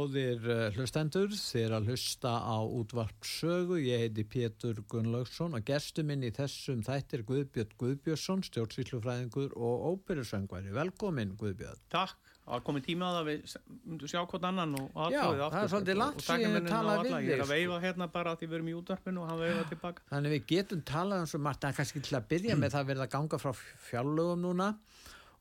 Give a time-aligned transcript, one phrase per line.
[0.00, 3.76] Góðir uh, hlustendur, þér að hlusta á útvart sögu.
[3.84, 10.72] Ég heiti Pétur Gunnlaugsson og gestu minn í þessum þættir Guðbjörn Guðbjörnsson, stjórnsvíslufræðingur og óperusöngværi.
[10.72, 11.82] Velkomin Guðbjörn.
[11.92, 13.58] Takk, það komið tíma að við
[13.90, 17.28] myndum sjá hvort annan og Já, aðtöðið það er svolítið langt síðan við talaði við
[17.28, 19.68] Ég er að veifa hérna bara að því við erum í útvarpinu og hann veifa
[19.74, 20.08] tilbaka.
[20.14, 23.04] Þannig við getum talað um svo margt, en kannski til að byrja með það verið
[23.04, 23.52] að ganga frá
[23.90, 24.72] fjárlögum núna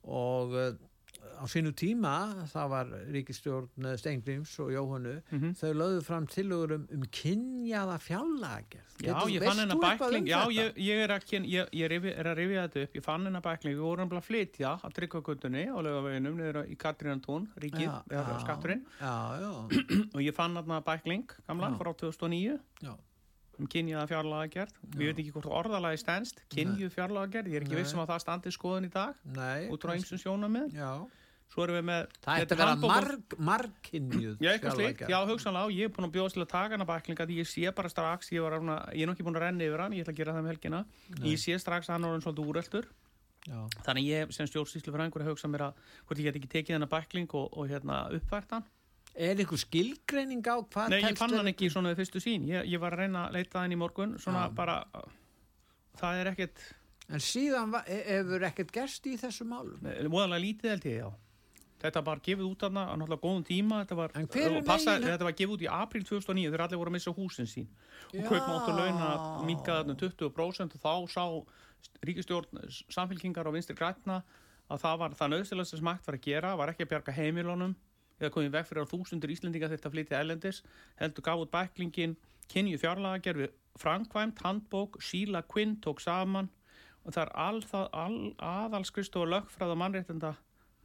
[0.09, 0.71] og uh,
[1.39, 5.53] á sínu tíma, það var ríkistjórn eh, Steingrims og Jóhannu, Mhm.
[5.55, 8.83] þau lögðu fram tillögur um, um kynjaða fjárlager.
[8.99, 12.35] Já, ég fann hennar bækling, já, ég, ég, er að, kyn- ég, ég rifi- að
[12.35, 15.77] rifja þetta upp, ég fann hennar bækling, við vorum bara að flytja að tryggvakutunni á
[15.79, 18.39] lögaveginum niður í Katrínantún, ríkið, Já, já.
[18.43, 18.83] skatturinn.
[18.99, 19.51] Já, já,
[20.15, 22.97] og ég fann hennar bækling, gamla, frá 2009 já.
[23.59, 27.99] um kynjaða fjárlagagerð, ég veit ekki hvort orðalagi stendst, kynjuð fjárlagagerð, ég er ekki vissum
[27.99, 29.67] að það standi skoðun í dag, Nei.
[29.67, 30.75] út frá ýmsum sjónamið.
[31.49, 35.73] Svo erum við með Það ætti að vera marg, margkynjuð Já, eitthvað slíkt, já, hugsanlega,
[35.75, 38.31] ég er búin að bjóða til að taka hana bæklinga því ég sé bara strax,
[38.35, 40.35] ég, reyna- ég er nú ekki búin að renna yfir hann, ég ætla að gera
[40.37, 40.81] það með helgina.
[41.25, 42.89] Ég sé strax að hann er svolítið úreltur.
[43.47, 43.59] Já.
[43.85, 46.89] þannig ég sem stjórnsýslu fyrir einhverja hugsa mér að hvort ég get ekki tekið hana
[46.91, 48.65] bækling og, og hérna uppvært hann.
[49.15, 52.67] Er einhver skilgreining á hvað Nei, ég fann hann ekki svona við fyrstu sín ég,
[52.67, 54.53] ég var að reyna að leita hann í morgun svona Já.
[54.59, 54.75] bara
[55.99, 56.65] það er ekkert
[57.09, 59.79] En síðan e- hefur ekkert gerst í þessu málum?
[60.11, 61.09] Móðalega lítið held ég, já
[61.79, 63.81] Þetta var gefið út af það á góðum tíma.
[63.83, 66.97] Þetta var, og passa, þetta var gefið út í april 2009 þegar allir voru að
[66.97, 67.69] missa húsin sín.
[68.11, 69.11] Og kaupmáttu launa
[69.47, 71.23] minkaði þarna um 20% og þá sá
[72.03, 74.21] ríkistjórn samfélkingar og vinstri grætna
[74.69, 77.77] að það var það nöðstilegast sem mægt var að gera var ekki að bjarga heimilunum
[78.19, 80.59] eða komið veg fyrir þúsundur Íslendinga þetta flytja ellendis
[80.99, 82.17] heldur gaf út bæklingin
[82.51, 83.47] kynju fjárlaga gerfi
[83.79, 86.49] framkvæmt, handbók, Sheila Quinn tók saman.
[87.03, 90.33] Og það er all, það, all, aðalskristofa lögfræða mannréttinda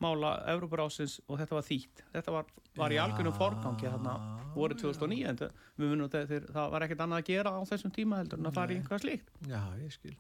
[0.03, 2.03] mála Evroparásins og þetta var þýtt.
[2.15, 4.15] Þetta var, var í algjörnum forgangi þarna
[4.55, 8.41] voru 2009 en það, þeir, það var ekkert annað að gera á þessum tíma heldur
[8.41, 9.33] en að fara í einhvað slíkt.
[9.51, 10.15] Já, ég skil.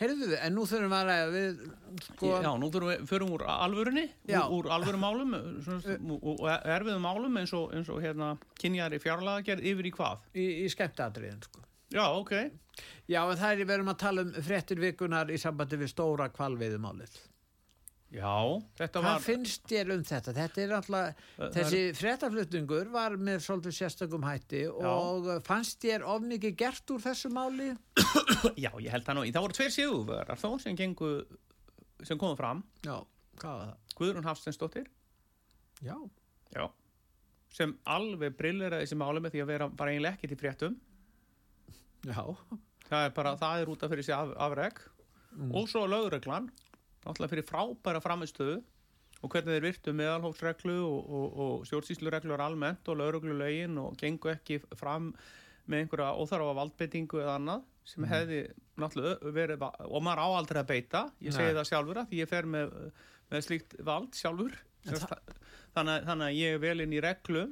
[0.00, 1.64] Heyrðu við, en nú þurfum við að við
[2.06, 4.40] sko, Já, nú þurfum við, förum úr alvörunni Já.
[4.44, 9.68] úr, úr alvöru málum og, og erfiðum málum eins og, eins og hérna, kynjari fjárlagagerð
[9.72, 10.26] yfir í hvað?
[10.36, 11.64] Í, í skemmtatriðin sko.
[11.94, 12.32] Já, ok.
[13.06, 16.30] Já, en það er við erum að tala um fréttir vikunar í sambandi við stóra
[16.34, 17.20] kvalveiðumálið
[18.14, 18.34] Já,
[18.78, 20.32] þetta Hvað var finnst þér um þetta?
[20.36, 21.22] Þetta er alltaf,
[21.56, 27.30] þessi fréttaflutningur var með svolítið sérstökum hætti og fannst þér of mikið gert úr þessu
[27.34, 27.72] máli?
[28.64, 31.10] Já, ég held það nú, það voru tveir sigurvegar þó sem gengu
[32.06, 33.00] sem komum fram, Já,
[33.42, 33.92] hvað var það?
[33.98, 34.86] Guðrún Hafstensdóttir
[35.82, 35.96] Já,
[36.54, 36.64] Já.
[37.54, 40.78] Sem alveg brillera þessi máli með því að vera bara einlega ekkert í fréttum.
[42.06, 42.22] Já,
[42.88, 44.82] það er bara, það er út af fyrir sig af, afreg
[45.34, 45.48] Mm.
[45.58, 46.44] og svo lögreglan
[47.04, 48.56] náttúrulega fyrir frábæra framistöðu
[49.24, 54.58] og hvernig þeir virtu meðalhófsreglu og, og, og stjórnsýslureglur almennt og lögreglulögin og gengu ekki
[54.76, 55.12] fram
[55.70, 58.42] með einhverja óþarfa valdbeitingu eða annað sem hefði
[58.80, 61.02] náttúrulega verið og maður á aldrei að beita.
[61.24, 61.56] Ég segi Nei.
[61.58, 62.72] það sjálfur að ég fer með,
[63.32, 64.56] með slíkt vald sjálfur.
[64.84, 65.20] Sta-
[65.76, 67.44] þannig, þannig að ég er vel inn í reglu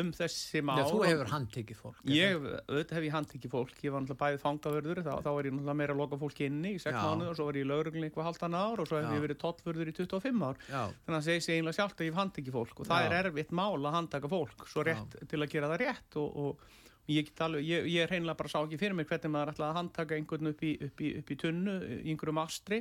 [0.00, 3.94] um þessi mál Já, þú hefur handtekið fólk Ég, auðvitað hef ég handtekið fólk, ég
[3.94, 6.80] var náttúrulega bæðið fangavörður, þá, þá er ég náttúrulega meira að loka fólki inni í
[6.82, 7.00] 6 Já.
[7.04, 9.14] mánuð og svo var ég í lauruglun eitthvað haldan ár og svo hef Já.
[9.14, 10.62] ég verið tollvörður í 25 ár.
[10.70, 13.10] Já, Þannig að segja sig eiginlega sjálft að ég hef handtekið fólk og það Já.
[13.10, 16.82] er erfitt mál að handtaka fólk, svo rétt til að gera það rétt og, og
[17.12, 20.16] ég alveg, ég, ég hreinlega bara sá ekki fyrir mér hvernig maður ætlaði að handtaka
[20.16, 22.80] einhvern upp í, upp í, upp í tunnu, í einhverjum astri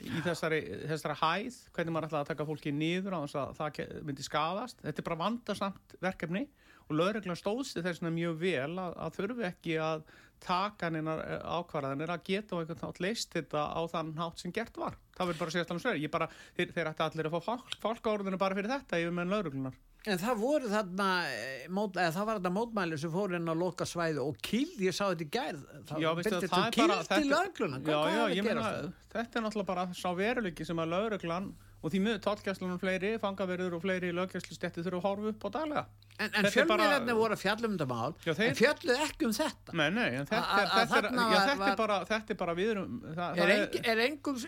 [0.00, 4.02] í þessari, þessari hæð, hvernig maður ætlaði að taka fólki niður á þess að það
[4.08, 4.82] myndi skadast.
[4.82, 6.44] Þetta er bara vandarsamt verkefni
[6.88, 10.04] og lögreglan stóðst þess vegna mjög vel að, að þurfi ekki að
[10.42, 14.80] taka hennar ákvarðanir að geta á einhvern nátt leist þetta á þann nátt sem gert
[14.80, 14.98] var.
[15.14, 16.02] Það verður bara að segja sver.
[16.02, 19.30] Ég bara, þeir, ætti allir að fá fólk, fólk áriðinu bara fyrir þetta yfir menn
[19.30, 19.76] lögreglunar.
[20.10, 23.54] En það voru þarna, eh, mót, eða það var þarna mótmæli sem fór inn á
[23.54, 25.60] loka svæðu og kýld, ég sá þetta í gær,
[26.02, 28.88] Já, veistu, það er bara kýld þetta- lögluna, Já, hvað er ég að gera það?
[29.14, 31.52] þetta er náttúrulega bara sá veruleiki sem að lauruglan
[31.82, 35.84] og því miður tólkjæslunum fleiri, fangaverður og fleiri löggjæslustetti þurfa að horfa upp á daglega.
[36.18, 39.24] En, en Þetta fjölmiðlarnir voru að fjalla um þetta mál, Já, þeir- en fjalluð ekki
[39.26, 39.72] um þetta.
[39.74, 43.42] Nei, nei, en þetta, er, þetta, er, þetta, er bara, þetta er viðrum, það, Er
[43.42, 43.50] það
[43.86, 43.98] er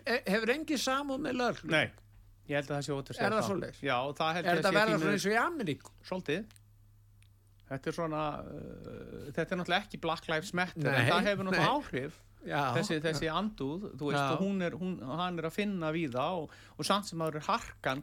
[0.06, 1.70] er, hefur engi samúð með löglu?
[1.70, 1.90] Nei,
[2.48, 3.80] ég held að það sé að segja Er það svoleiðis?
[3.84, 5.94] Já, það held Er ég þetta að sé verða svona eins og í Ameríku?
[6.10, 6.44] Svolítið.
[7.64, 11.48] Þetta er svona, uh, þetta er náttúrulega ekki Black Lives Matter, Nei, en það hefur
[11.48, 12.18] náttúrulega áhrif.
[12.44, 12.74] Já.
[12.76, 16.86] þessi, þessi andúð, veist, hún er, hún, hann er að finna við það og, og
[16.86, 18.02] samt sem aður er harkan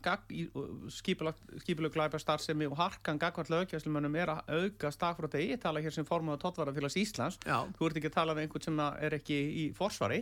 [0.96, 5.94] skipuleg glæpa starfsemi og harkan gagvart löggjæslumönnum er að auka stakfrá degi, ég tala hér
[5.94, 7.62] sem formáða tóttvarafélags Íslands, Já.
[7.78, 10.22] þú ert ekki að tala við einhvern sem er ekki í forsvari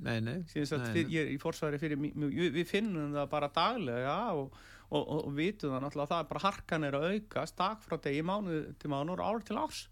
[0.00, 0.40] Nei, nei.
[0.40, 4.54] nei, í forsvari fyrir við, finnum það bara daglega og,
[4.90, 7.98] og, og, vitum það náttúrulega að það er bara harkan er að auka stak frá
[8.00, 9.88] degi mánuð til mánuð og ár til árs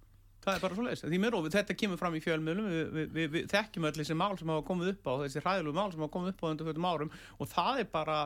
[0.48, 3.14] það er bara svo leiðis, því mér og þetta kemur fram í fjölmjölum við, við,
[3.14, 6.04] við, við þekkjum öll þessi mál sem hafa komið upp á þessi hræðilegu mál sem
[6.04, 7.14] hafa komið upp á undir fyrir árum.
[7.38, 8.18] Og það er bara,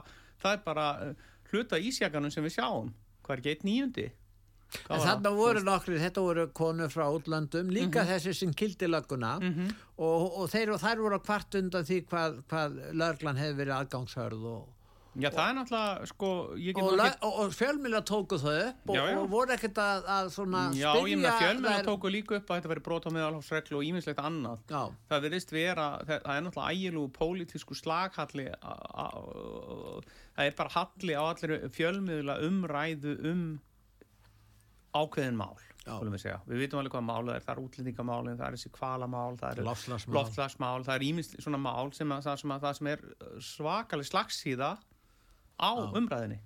[0.42, 2.92] það er bara uh, hluta ísjaganum sem við sjáum.
[3.22, 4.08] Hvað er ekki eitt nýjundi
[4.72, 5.36] þarna það?
[5.36, 9.34] voru nokkri, þetta voru konur frá útlöndum, líka þessi sem kildi lögguna.
[9.40, 9.72] Mhm.
[9.98, 13.74] og, og þeir, og þær voru að kvart undan því hvað, hvað löglan hefur verið
[13.78, 14.70] aðgangshörð og,
[15.20, 18.86] Já, það er náttúrulega, sko, ég get og, ekki og, og fjölmjöla tóku þau upp
[18.88, 19.16] og, Já, já.
[19.20, 22.60] og voru ekkert að, að svona Já, ég meina fjölmennar þær- tóku líka upp að
[22.62, 24.62] þetta veri brot á meðalhásreglu og ímislegt annað.
[24.72, 24.80] Já,
[25.12, 30.00] Það verðist vera, það það er náttúrulega ægilegu pólitísku slaghalli, á- á-
[30.38, 33.44] það er bara halli á allir fjölmiðla umræðu um
[34.96, 36.38] ákveðin mál, við.
[36.48, 39.58] Við vitum alveg hvað mál það er, það er útlendingamálin, það er þessi kvalamál, það
[39.58, 39.62] er
[40.16, 43.04] loftslagsmál, það er ímislegt svona mál sem að, það, sem að, það sem er
[43.52, 44.72] svakalig slagsíða
[45.62, 46.40] á umræðinni.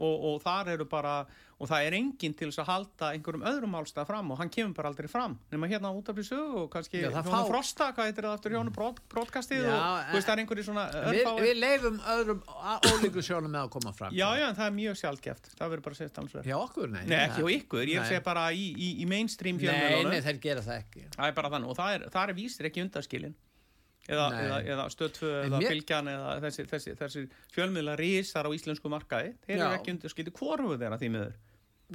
[0.00, 1.26] Og, og þar eru bara
[1.60, 4.72] og það er enginn til þess að halda einhverjum öðrum málstað fram og hann kemur
[4.74, 7.88] bara aldrei fram nema hérna út af því sögu og kannski Já, hjónu fá- frosta,
[7.94, 8.72] hvað heitir það aftur hjónu
[9.12, 12.40] brotkastið Já, og þú veist það er einhverju svona við, við leifum öðrum
[12.88, 14.16] ólíku sjónum með að koma fram.
[14.16, 17.02] Já, já, það er mjög sjálfgeft það verður bara að segja stansverð Hjá okkur, nei.
[17.10, 18.08] Nei, ekki á ykkur, ég Nei.
[18.14, 20.24] segi bara í, í, í mainstream Nei, nei, fjölmiðlunum.
[20.30, 21.04] þeir gera það ekki.
[21.18, 23.36] Það er bara þannig og það er, það er vísir ekki undaskilin
[24.08, 27.22] eða, eða, eða stöðtvö eða mér- fylgjan eða þessi, þessi, þessi
[27.54, 29.34] fjölmiðla risar á íslensku markaði.
[29.46, 31.36] Þeir eru ekki undaskilin hvorfu þeirra því miður.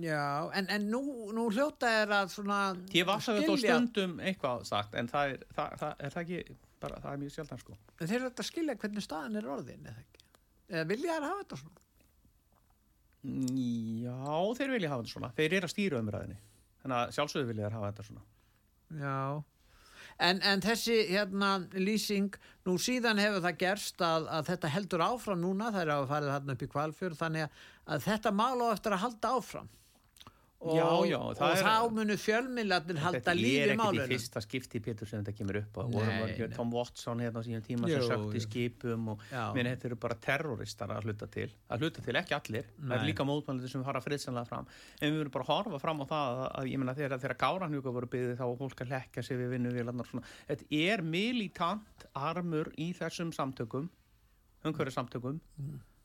[0.01, 1.01] Já, en, en nú,
[1.38, 2.60] nú hljóta er að svona
[2.98, 6.24] Ég var það þó skilja- stundum eitthvað sagt en það er það, það, er það
[6.24, 7.75] ekki bara, það er mjög sjaldan sko.
[8.00, 10.24] En þeir eru þetta að skilja hvernig staðan er orðin eða ekki?
[10.74, 11.80] Eða vilja þær hafa þetta svona?
[14.04, 14.18] Já,
[14.57, 15.30] þeir vilja hafa þetta svona.
[15.38, 16.38] Þeir eru að stýra umræðinni
[16.83, 18.24] þannig að sjálfsögðu vilja þær hafa þetta svona.
[19.00, 19.18] Já
[20.19, 22.36] En, en þessi hérna lýsing,
[22.68, 26.33] nú síðan hefur það gerst að, að þetta heldur áfram núna, það er að farið
[26.36, 27.63] þarna upp í kvalfjörð, þannig að,
[27.95, 29.71] að þetta mál á eftir að halda áfram.
[30.63, 33.80] Og, Já, já, og það er- þá munu fjölmiðlarnir halda Þetta lífi er ekkit í
[33.83, 34.07] málunum.
[34.13, 35.83] fyrsta skipti Pétur sem þetta kemur upp á.
[36.56, 38.44] Tom Watson hérna á síðan tíma Jú, sem sökti jú.
[38.48, 39.54] skipum og Já.
[39.54, 42.98] minni þetta eru bara terroristar að hluta til að hluta til, ekki allir, það Nei.
[42.98, 44.68] er líka mótmælið sem fara friðsanlega fram
[45.01, 47.38] en við verðum bara að horfa fram á það að, að ég meina þegar, þegar
[47.44, 52.07] gáranhjúka voru byggðið þá að leggja sig við vinnu við landar svona þetta er militant
[52.15, 53.89] armur í þessum samtökum
[54.63, 55.42] umhverju samtökum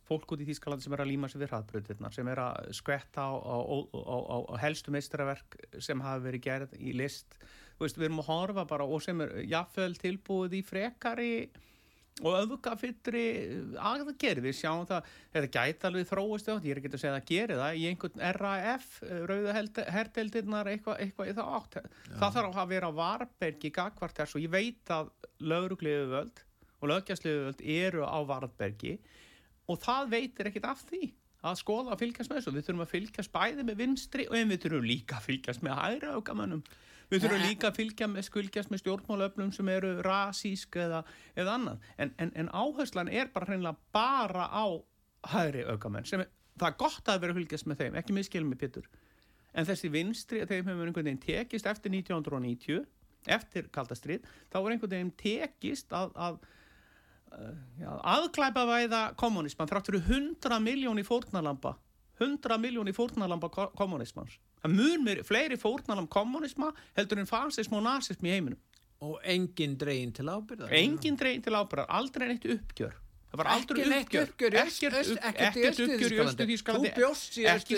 [0.09, 3.29] fólk út í Þýskaland sem er að líma sig við hraðbrutirnar sem er að skvetta
[3.29, 7.39] á, á, á, á, helstu meistaraverk sem hafa verið gerð í list.
[7.79, 11.33] Veist, við erum að horfa bara og sem er jafnvel tilbúið í frekari
[12.27, 13.25] og öfgafyllri
[13.79, 17.29] aðgerð, við sjáum það þetta gæti alveg þróist átt, ég er ekki að segja að
[17.29, 18.89] geri það í einhvern RAF
[19.31, 19.55] rauða
[19.95, 21.79] herdeldirnar, eitthvað eitthva í það átt.
[22.17, 26.45] Það þarf að vera varbergi gagvart þess og ég veit að lögrugliðu völd
[26.79, 28.97] og lögjastliðu völd eru á varbergi
[29.69, 31.03] og það veitir ekkit af því
[31.49, 32.53] að skoða að fylgjast með þessu.
[32.57, 35.77] Við þurfum að fylgjast bæði með vinstri og en við þurfum líka að fylgjast með
[35.79, 36.63] hægra aukamönnum
[37.09, 41.03] við þurfum líka að fylgja með, fylgjast með stjórnmálöflum sem eru rasísk eða,
[41.39, 41.87] eða annað.
[41.97, 44.67] En, en, en áherslan er bara hreinlega bara á
[45.33, 48.53] hægri aukamenn sem er, það er gott að vera að fylgjast með þeim ekki miskilum
[48.53, 48.91] með pittur
[49.59, 52.85] en þessi vinstri, þeim hefur einhvern veginn tekist eftir 1990
[53.29, 56.39] eftir kaldastrið, þá er einhvern veginn tekist að, að
[58.17, 61.77] aðklæpa væða kommunisman þrátt fyrir 100 miljóni fórnalampa
[62.19, 67.85] 100 miljóni fórnalampa ko- kommunismans það mun mér fleiri fórnalamp kommunisma heldur en fasism og
[67.87, 68.59] nazism í heiminum.
[69.01, 70.73] Og engin dregin til ábyrðar.
[70.75, 72.97] engin dregin til ábyrðar, aldrei neitt uppgjör.
[73.31, 74.01] Það var aldrei uppgjör.
[74.01, 74.59] ekkert uppgjör í
[77.39, 77.77] í ekki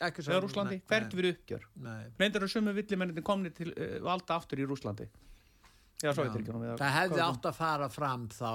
[0.00, 1.20] Ekki eða Rúslandi, hvert nei.
[1.20, 1.68] við uppgjör.
[1.86, 2.02] Nei.
[2.18, 5.06] reyndar að sumu villimennir komni til uh, valda aftur í Rúslandi
[6.02, 8.50] Já, Það hefði átt að fara fram þá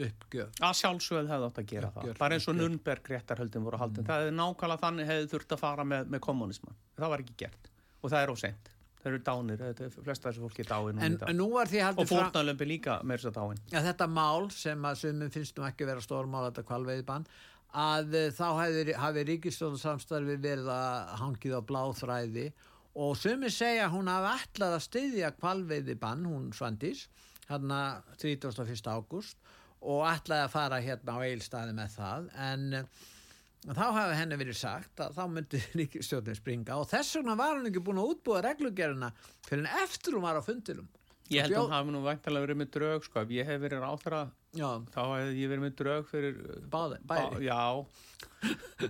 [0.00, 0.50] uppgjöf.
[0.64, 2.18] Að sjálfsögð hefði átt að gera Uppgjör, það.
[2.22, 2.58] Bara eins og.
[2.58, 4.06] Nürnberg réttarhöldin voru haldin.
[4.08, 6.78] Það hefði nákvæmlega þannig hefði þurft að fara með, með kommunisman.
[6.98, 7.70] Það var ekki gert.
[8.00, 8.70] Og það er óseint.
[9.00, 11.70] Það eru dánir, þetta er flesta þessu fólki er dáin núna En, en nú var
[11.70, 13.62] því Og haldið fram líka með þess að dáin.
[13.78, 17.24] að þetta mál sem að sumum finnst nú ekki vera stórmál þetta kvalveiðbann
[17.80, 22.46] að eh, þá hefði, hafi ríkistjóðarsamstarfi verið að hangið á bláþræði
[22.98, 27.06] og sumir segja að hún hafi ætlað að styðja kvalveiðbann, hún Svandís
[27.50, 27.80] hérna
[28.18, 28.82] 31.
[28.90, 29.38] ágúst
[29.80, 32.66] og ætlaði að fara hérna á eilstaði með það en
[33.70, 37.70] þá hafi henni verið sagt að þá myndi ríkistjóðin springa og þess vegna var hún
[37.70, 39.12] ekki búin að útbúa reglugerina
[39.48, 40.88] fyrir en eftir hún var á fundilum
[41.30, 43.22] Ég held að hún hafi nú væntalega verið með drög, sko.
[43.22, 46.38] Ef ég hef verið ráþara, Já, þá hef ég verið með drög fyrir...
[46.72, 47.58] báði, Bá, bæði já,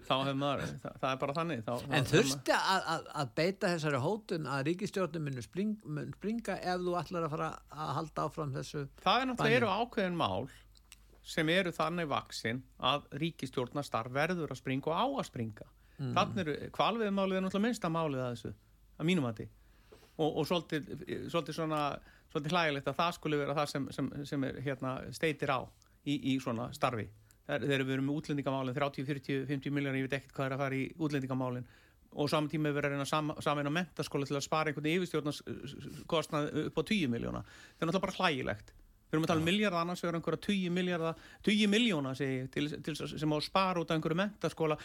[0.06, 1.60] þá hef maður, það, það er bara þannig.
[1.66, 6.56] Þá, En þurfti að, að, að beita þessari hótun að ríkistjórnum munu spring, mun springa
[6.64, 10.50] ef þú ætlar að fara að halda áfram þessu Það er náttúrulega eru ákveðin mál
[11.30, 15.68] sem eru þannig vaksin að ríkistjórnastarf verður að springa og á að springa.
[16.00, 16.14] Mm.
[16.16, 18.54] Þannig eru, kvalviðmálið er náttúrulega minnsta málið að þessu,
[18.96, 19.44] að mínum að
[20.20, 20.88] og, og svolítið,
[21.32, 21.82] svolítið svona
[22.30, 25.60] svolítið hlægilegt að það skulle vera það sem, sem, sem er hérna steitir á
[26.06, 27.08] í, í svona starfi.
[27.50, 30.62] Þegar við erum með útlendingamálin 30, 40, 50 miljónir, ég veit ekkert hvað er að
[30.64, 31.70] fara í útlendingamálin
[32.10, 36.48] og saman tíma verður að reyna sam, saman á mentaskóla til að spara einhvern yfirstjórnarskostnað
[36.66, 37.42] upp á 10 miljóna.
[37.42, 38.72] Það er náttúrulega bara hlægilegt.
[39.10, 43.36] Við erum að tala um miljardar annars vegar einhverja 20 miljardar, 20 miljóna sem á
[43.36, 44.76] að spara út af einhverju mentaskóla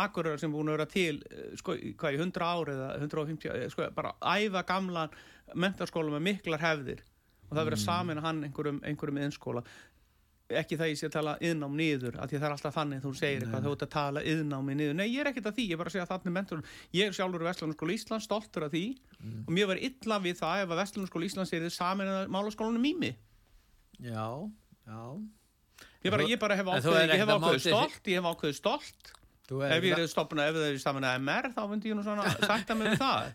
[0.00, 3.68] akkurar sem búin að vera til eh, sko, hvað í 100 ár eða 150 eh,
[3.74, 5.12] sko, bara æfa gamlan
[5.52, 7.04] mentaskóla með miklar hefðir.
[7.50, 7.84] Og það verður mm.
[7.84, 9.64] samin hann einhverjum, einhverjum innskóla
[10.58, 13.02] ekki það ég sé að tala yðnám niður af því að það er alltaf þannig
[13.04, 15.66] þú segir eitthvað þú ert að tala yðnámi niður, nei ég er ekkert að því
[15.68, 16.62] ég er bara að segja að þannig mentur,
[16.96, 18.84] ég er sjálfur Vestlunarskóla Íslands stoltur af því.
[19.46, 22.82] Og mér var illa við það ef að Vestlunarskóla Íslands er þið samin að málaskólanum
[22.82, 23.12] mými
[24.04, 24.26] Já,
[24.86, 25.02] já.
[26.00, 29.10] Ég bara, ég bara hef ákveðið, stolt ég hef ákveðið stolt.
[29.50, 32.22] Ef ég er stopnað, ef það er saman að MR þá myndi ég nú svona
[32.46, 33.30] sætta mig við það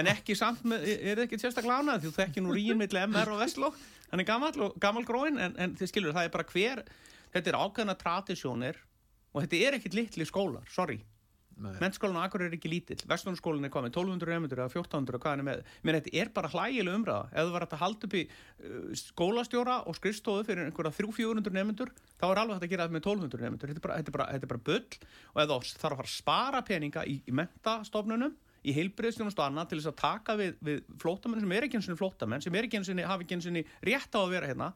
[0.00, 3.02] en ekki samt með, er það ekki sérstaklega ánað því þú þekki nú ríin milli
[3.06, 3.70] MR og Vestló
[4.10, 6.82] hann er gammal gammal gróin en, en þið skilur það er bara hver
[7.36, 8.80] þetta er ákveðna tradisjónir
[9.30, 10.98] og þetta er ekkit litli skólar, sorry.
[11.60, 12.98] Mennskólan á Akureyri er ekki lítill.
[13.10, 16.98] Vestlunarskólinn er komið 1200 nefndur eða 1400 hvað er með, menn þetta er bara hlægileg
[16.98, 17.30] umræða.
[17.30, 21.94] Ef þú var að halda upp í uh, skólastjóra og skrifstofu fyrir einhverja 300-400 nefndur,
[22.20, 24.28] þá er alveg hægt að gera það með 1200 nefndur, þetta er bara, þetta bara,
[24.34, 25.00] þetta bara bull.
[25.34, 29.80] Og ef þú þarf að spara peninga í, í mentastofnunum í heilbriðstjónust og annað til
[29.80, 32.76] þess að taka við, við flótamenn sem er ekki eins og flótamenn sem er ekki
[32.80, 34.68] eins og hafi ekki eins og rétt á að vera hérna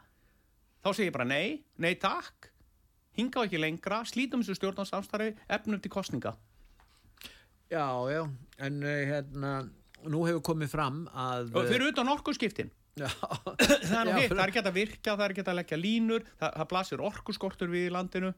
[0.81, 2.49] þá segir ég bara nei, nei takk.
[3.15, 6.33] Hinga ekki lengra, slítum þessu stjórnarsamstarfi efnum til kostninga
[7.75, 8.23] Já, já,
[8.69, 9.53] en uh, hérna
[10.05, 12.73] nú hefur komið fram að og fyrir utan orkuskiptin.
[12.95, 13.09] Já,
[13.91, 16.51] það er, fyrir- það er ekki að virka, það er ekki að leggja línur það,
[16.61, 18.35] það blasir orkuskortur við í landinu.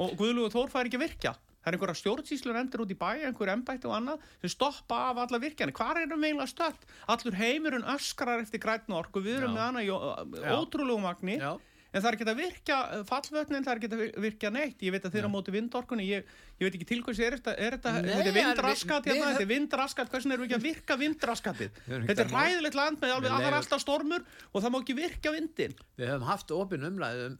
[0.00, 3.10] Og Guðlugur Þór fær ekki að virka það er einhverja stjórnsýslur endur út í bæ
[3.28, 6.86] einhver embætti og annað sem stoppa af alla virkjani hvað er það meila stöld?
[7.12, 9.22] Allur heimurinn öskrar eftir grætnu orku.
[9.22, 10.56] Við erum með hana í Já.
[10.58, 11.52] ótrúlegu magni já,
[11.92, 14.78] en það er ekki að virka fallvötnin, það er ekki að virka neitt.
[14.82, 16.06] Ég veit að þeir eru á móti vindorkunni.
[16.08, 16.24] Ég,
[16.58, 17.92] ég veit ekki til hvers er þetta er þetta,
[18.36, 20.12] vindraskat hérna, þetta er vindraskat.
[20.12, 23.36] Hversin erum við ekki að virka vindraskatið þetta er hræðilegt land með alveg Við að
[23.36, 27.26] það leyfum- alltaf stormur og það má ekki virka vindin við höfum haft opin umræðu
[27.26, 27.38] um-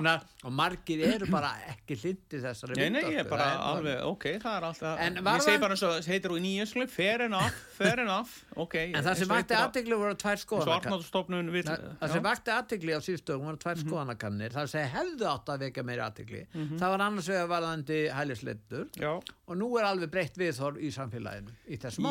[0.00, 3.30] um og margir eru bara ekki hlindi þessari nei, nei, ég er vindorku.
[3.30, 6.86] bara Það alveg, ok, það alltaf En ég segi bara eins og heitir úr nýjösklu
[6.90, 8.30] fair enough, fair enough.
[8.56, 13.46] Ok, En það sem vakti aðtegli voru tvær Það það sem vakti aðtegli á síðustöðum
[13.50, 14.54] voru tvær skoðanakannir.
[14.54, 16.42] Það sem hefðu átt að vekja meiri aðtegli
[16.80, 19.10] það var annars vegar varðandi hælisleitur já,
[19.46, 22.06] og nú er alveg breytt viðhorf í samfélaginu í þessum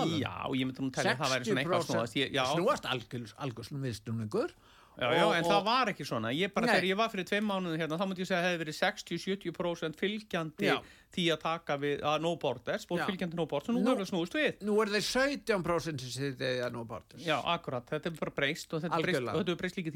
[1.13, 2.19] eitthvað 60% snúast.
[2.19, 4.53] Ég, já, snúast algjör, algjör viðstunningur
[4.99, 6.31] Já, já, Og- en og- það var ekki svona.
[6.35, 6.75] Ég bara, Nei.
[6.75, 8.77] þegar ég var fyrir tveim mánuði hérna, þá mútti ég segja að það hefði verið
[8.79, 10.77] 60-70% fylgjandi Já.
[11.15, 13.05] því að taka við að no borders, Já.
[13.07, 14.59] fylgjandi no borders, og nú Nú- hefur það snúist við.
[14.67, 18.73] nú er þeir 17% sem sitja að nú bortis Já, akkurat, þetta er bara breyst
[18.73, 19.95] og þetta er breyst, er líka í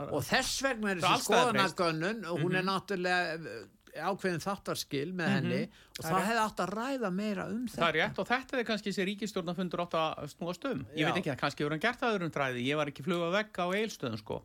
[0.00, 0.12] að...
[0.12, 3.64] og þess vegna er Það er þessi skoðanagönnun og hún er náttúrulega eh,
[3.96, 7.88] ákveðin þáttarskil með henni og Það það hefði átt að ræða meira um Það þetta.
[7.88, 10.84] er rétt og þetta er kannski þessi ríkistjórnafundur átt að snúast um.
[10.94, 11.08] Ég Já.
[11.10, 13.60] veit ekki að kannski voru hann gert það öðrum dræði, ég var ekki fluga vegg
[13.60, 14.40] á eilstöðum sko.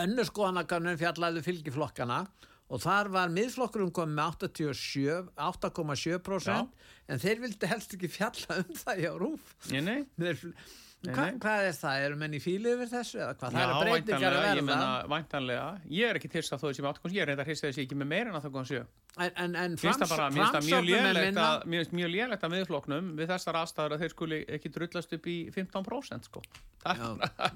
[0.00, 2.20] önnur skoðanakönnun fjallaði fylgiflokkana
[2.72, 6.68] og þar var miðflokkurum komið með 87 8,7%
[7.12, 10.32] en þeir vildi helst ekki fjalla um það hjá rúf Nei, Nei,
[11.04, 12.04] Hva, hvað er það?
[12.06, 13.18] Eru menn í fílu yfir þessu?
[13.20, 17.16] Já, að væntanlega, ég meina, væntanlega, ég er ekki til að þó þessi með 8,7,
[17.16, 18.86] ég er reyndar hissað þessi ekki með meira en að það kom 7.
[19.14, 20.86] En, en, það bara, mér finnst mjög
[21.22, 21.66] minna- að,
[22.50, 26.42] miðfloknum við þessar aðstæður að þeir skuli ekki drullast upp í 15% sko.
[26.84, 27.04] Það Já.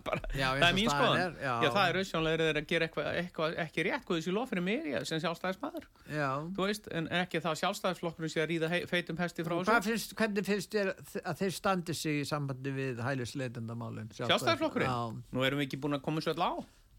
[0.06, 1.18] bara, Já, það er mín skoðan.
[1.24, 1.54] er, já.
[1.64, 4.64] Já, það er auðvitað þeir að gera eitthvað, eitthvað ekki rétt, hvað þessi lof fyrir
[4.68, 6.30] mér, ég sem sjálfstæðismæður, Já.
[6.56, 10.14] þú veist, en ekki það sjálfstæðisflokkurinn sé að ríða hei- feitum hesti frá þessu.
[10.14, 10.94] Hvernig finnst þér
[11.26, 14.08] að þeir standi sig í sambandi við hælisleitendamálin?
[14.14, 14.88] Sjálfstæðisflokkurinn?
[14.88, 15.22] Já.
[15.34, 16.52] Nú erum við ekki búin að koma svo all á.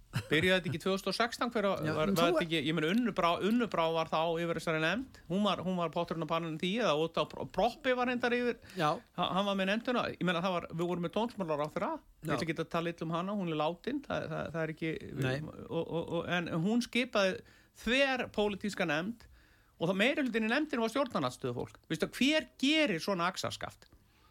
[0.10, 4.10] Byrjaði þetta ekki 2016 hver að, var, var þetta ekki, ég menn Unnubrá, Unnubrá var
[4.10, 7.94] þá yfir þessari nefnd, hún var, var potturinn á panninu því eða út á Proppi
[7.98, 11.14] var reyndar yfir, ha- hann var með nefnduna, ég menna það var, við vorum með
[11.14, 11.92] tónsmálar á þeirra,
[12.26, 14.74] ég ætla ekki að tala illa um hana, hún er látin, það, það, það er
[14.74, 15.38] ekki, Nei.
[15.70, 17.38] og, og, og, en hún skipaði
[17.84, 19.30] þver pólitíska nefnd
[19.80, 23.86] og það í nefndinu var stjórnarnatstöðu fólk, veistu hver gerir svona aksaskaft?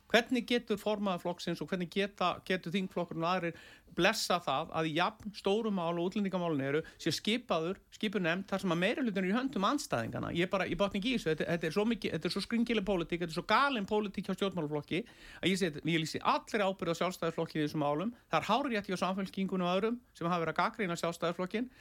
[0.08, 3.58] Hvernig getur formaða flokksins og hvernig geta, getur þingflokkurinn og aðrir
[3.98, 8.64] blessa það að í jafn stórum mál og útlendingamálun eru sé skipaður, skipur nefnd þar
[8.64, 10.32] sem að meira hlutin er í höndum anstæðingana.
[10.38, 12.44] Ég bara, ég botni ekki í þessu, þetta, þetta er svo mikið, þetta er svo
[12.46, 15.04] skringileg pólitík, þetta er svo galin pólitík hjá stjórnmálaflokki
[15.42, 18.12] að ég segi, ég lýsi allir ábyrð á sjálfstæðisflokki í þessum málum.
[18.30, 21.72] Það er hárið hjá samfélkingunum og öðrum sem hafa verið að gaggrína sjálfstæðisflokkin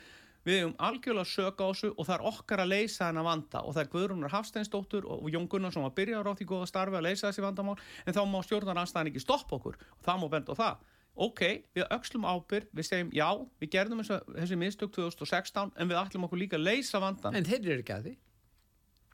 [0.47, 3.75] við hefum algjörlega sög á þessu og það er okkar að leysa hennar vanda og
[3.75, 7.27] það er Guðrúnar Hafsteinsdóttur og Jón Gunnarsson var byrjar á því góða starfi að leysa
[7.27, 10.86] þessi vandamál en þá má stjórnaranstæðan ekki stoppa okkur og það má benda á það
[11.17, 11.41] ok,
[11.75, 13.27] við öxlum ábyrg, við segjum já
[13.62, 17.59] við gerðum þessi mistök 2016 en við ætlum okkur líka að leysa vandan En þeir
[17.74, 18.13] eru ekki að því.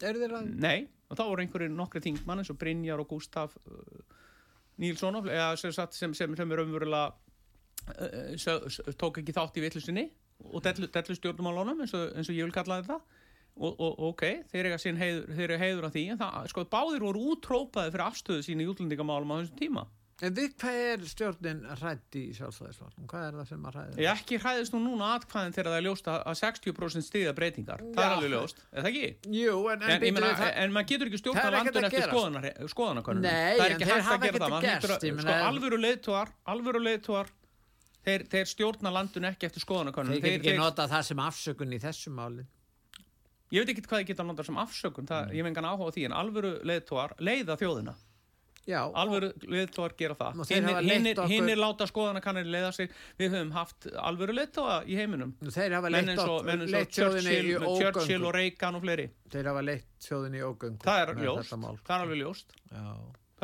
[0.10, 0.50] Eru þeir að...
[0.66, 4.04] Nei, og þá voru einhverju nokkri þingmann eins og Brynjar og Gustaf uh,
[4.84, 5.20] Nílsson
[5.62, 10.08] sem, sem, sem, sem er umverulega uh, sö- s- tók ekki þátt í vitlusinni
[10.50, 13.00] og dellu, dellu stjórnumálunum eins, og- eins og ég vil kalla þetta.
[13.54, 17.92] Og, og ok, þeir sín heiður, heiður af því en það, sko, báðir voru útrópaði
[17.94, 19.84] fyrir afstöðu sín í útlendingamálum á þessum tíma
[20.24, 23.08] En við hvað er stjórnin hrætt í sjálfstæðisflokkum?
[23.12, 23.96] Hvað er það sem að hræða?
[24.04, 27.84] Ég ekki hræðist nú núna atkvæðin þegar það er ljóst að að 60% stiða breytingar
[27.84, 29.10] það er alveg ljóst, er það ekki?
[29.36, 30.44] Jú, en, en, En, það...
[30.64, 34.24] en maður getur ekki stjórna landun að eftir skoðanakönnun Nei, það er ekki hægt að
[34.28, 37.34] gera það gerst, að- sko, alvöru leiðtúar alvöru leiðtúar
[38.08, 41.82] þeir, þeir stjórna landun ekki eftir skoðanakönnun Þeir get ekki nota það sem afsökun í
[41.84, 42.46] þessu máli.
[43.54, 45.36] ég veit ekki hvað ég geta notað sem afsökun það, Mm.
[45.38, 47.94] ég vengan áhuga á því en alvöru leiðtúar leiða þjóðina
[48.96, 50.38] alvöru leiðtúar gera það.
[50.84, 52.92] Leitt hinnir, okkur- láta skoðanakannir leiða sig.
[53.20, 55.34] Við höfum haft alvöru leiðtúa í heiminum.
[55.44, 56.46] Og þeir hafa menn eins og,
[56.94, 59.10] Churchill, Churchill og Reagan og fleiri.
[59.34, 60.80] Þeir hafa leitt þjóðinni í ógöngu.
[60.84, 62.56] það er ljóst, það er alveg ljóst.
[62.72, 62.88] Já.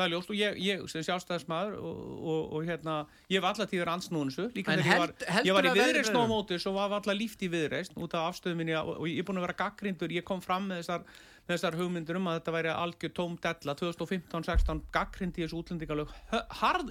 [0.00, 2.94] það er ljóst og ég, ég sem sjálfstæðismæður og, og, og hérna,
[3.28, 5.68] ég hef alltaf tíður ansnúin þessu, líka En þegar ég var, held- ég var í
[5.68, 6.30] að viðreist á verður?
[6.30, 9.36] móti svo var alltaf líft í viðreist út af afstöðum minni og, ég er búin
[9.42, 11.04] að vera gaggrindur, ég kom fram með þessar,
[11.50, 13.74] þessar hugmyndur um að þetta væri algjör tóm della.
[13.80, 16.12] 2015-16 gaggrindi þessu útlendingalög.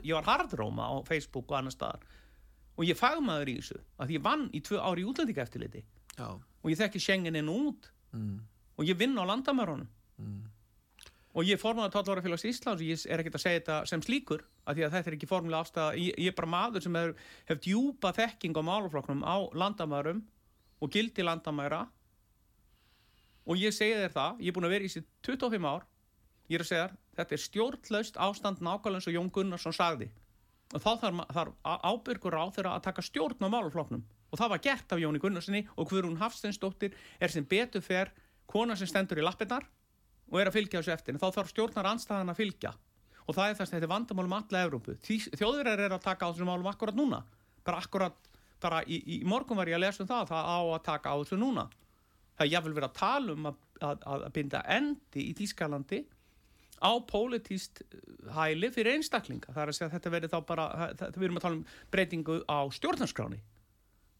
[0.03, 2.03] Ég var harðróma á Facebook og annar staðar.
[2.79, 5.83] Og ég fagmaður í þessu að ég vann í tvö ári í útlendingaeftirliti.
[6.19, 6.35] Já.
[6.35, 6.99] og ég þekki
[7.47, 7.91] og út.
[8.11, 8.39] Mm.
[8.75, 9.87] og ég vinn á landamærunum.
[10.17, 10.47] Mm.
[11.33, 14.41] og ég er formaður tollvarafélags Íslands og ég er ekkert að segja þetta sem slíkur
[14.65, 17.61] því að þetta er ekki formulega afstæða ég, ég er bara maður sem hef, hef
[17.63, 20.23] djúpa þekking á málaflokknum á landamærum
[20.81, 21.85] og gildi landamæra
[23.49, 25.85] og ég segi þér það ég er búin að vera í þessi 25 ár.
[26.49, 30.09] Ég er að segja þér, þetta er stjórnlaust ástand nákvæmlega eins og Jón Gunnarsson sagði.
[30.69, 34.03] Og þá þarf, þarf ábyrgur á þeirra að taka stjórn á málaflokknum.
[34.29, 38.13] Og það var gert af Jóni Gunnarssoni og Guðrún Hafsteinsdóttir er sem betur fer
[38.49, 39.65] kona sem stendur í lappirnar
[40.29, 41.17] og er að fylgja þessu eftir.
[41.17, 42.75] En þá þarf stjórnar anstæðan að fylgja.
[43.25, 44.97] Og það er þess að þetta er vandamál um alla Evrópu.
[45.05, 47.23] Þjóðverðar er að taka á þessum málum akkurat núna.
[47.65, 48.29] Bara akkurat,
[48.61, 51.15] bara í, í morgun var ég að lesa um það það á að taka á
[51.17, 51.65] þessu núna
[52.39, 56.01] það er jáfnvel verið að tala um að, að, að binda endi í Þýskalandi
[56.79, 57.83] á pólitíst
[58.35, 59.51] hæli fyrir einstaklinga.
[59.51, 61.63] Það er að segja að þetta verið þá bara það, við erum að tala um
[61.91, 63.41] breytingu á stjórnarskráni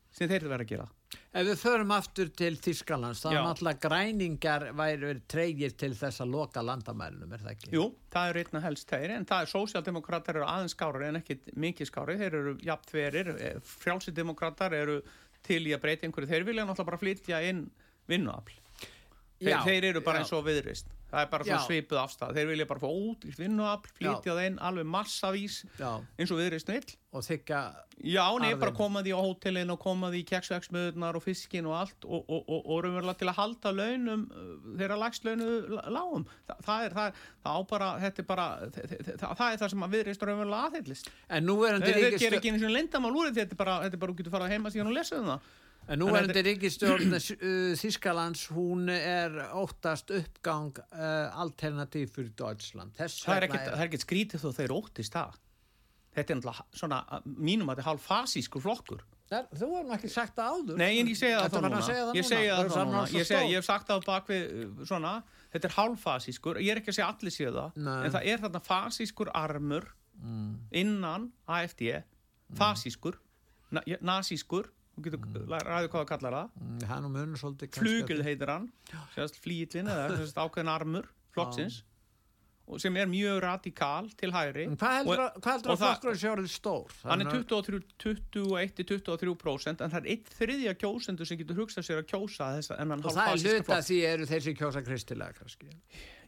[0.10, 0.88] sem þeir eru verið að gera.
[1.38, 6.32] Ef við förum aftur til Þískalands, þá er náttúrulega græningar væri treygir til þess að
[6.34, 7.70] loka landamærunum, er það ekki?
[7.76, 11.38] Jú, það er einna helst þeir en það er sósjaldemokrater eru aðeins skári en ekki
[11.62, 13.32] mikið skári, þeir eru jafn þverir
[13.76, 14.98] frjálsidemokrater eru
[15.46, 17.64] til í að breyta einhverju, þeir vilja náttúrulega bara flytja inn
[18.10, 18.56] vinnuafl.
[19.40, 20.26] Þeir, þeir eru bara já.
[20.26, 21.52] eins og viðrist það er bara Já.
[21.52, 25.60] svo svipuð afstæð, þeir vilja bara fá út í vinnuafl, flytja það inn alveg massavís
[25.80, 26.98] Já, eins og viðrist vill.
[27.10, 27.60] Og þykka,
[28.06, 28.60] Já, nei, Arðinn.
[28.62, 32.22] bara koma því á hótelin og koma því í keksveksmiðunar og fiskin og allt og,
[32.30, 35.48] og, og, og raunverulega til að halda launum uh, þeirra lagst launu
[35.90, 36.28] lágum.
[36.46, 39.74] Þa, það er það, það á bara þetta er bara, það, það, það er það
[39.74, 41.12] sem að viðreist raunverulega aðhyllist.
[41.28, 43.80] En nú er þeir undir þeir gera ekki eins og lendamál úr þetta er bara,
[43.88, 45.50] þetta er bara, þú getur farað heima síðan og lesað um það
[45.90, 52.94] En nú er þetta- ríkistjórn uh, Þískalands, hún er óttast uppgang uh, alternativ fyrir Deutschland.
[52.98, 55.40] Þess það er ekkert, er skrítið þó þeir óttist það
[56.20, 60.10] þetta er náttúrulega svona, mínum að þetta er hálf fasískur flokkur Nei, Þú nú ekki
[60.10, 60.78] sagt það áður.
[60.82, 61.80] Nei, en ég segja það þá núna.
[62.18, 63.02] Ég segja það þá núna.
[63.14, 65.12] Ég, hef sagt það bak við uh, svona,
[65.54, 68.00] þetta er hálffasískur, ég er ekki að segja allir séu það, Nei.
[68.08, 70.56] en það er þarna fasískur armur Mm.
[70.76, 72.02] innan AFD,
[72.60, 73.16] fasískur,
[73.72, 74.66] na, ja, nasískur,
[75.00, 75.54] þú getur mm.
[75.66, 76.58] ræðu hvað það kallar það,
[76.90, 78.68] Hann og munur svolítið flugil heitir hann,
[79.44, 81.80] flýillin eða ákveðin armur flokksins,
[82.78, 84.68] sem er mjög radikal til hægri.
[84.78, 85.40] Hvað heldur Og- að,
[85.74, 86.92] að orðið stór?
[87.02, 87.66] Hann er Þannig að-
[88.78, 92.84] 21-23% en það er einn þriðja kjósendur sem getur hugsað sér að kjósa þess að
[92.86, 95.74] ennan Og það er hluta því eru þeir sem kjósa kristilega kannski.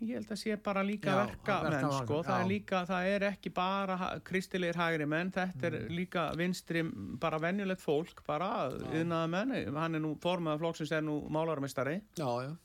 [0.02, 3.52] Ég held að sé bara líka verka menn sko, það er líka, það er ekki
[3.54, 5.92] bara kristilegir hægri menn, þetta er Mm.
[5.94, 6.82] líka vinstri,
[7.22, 12.02] bara venjulegt fólk bara, yðnaða menn hann er nú, formaður flokksins er nú málarmestari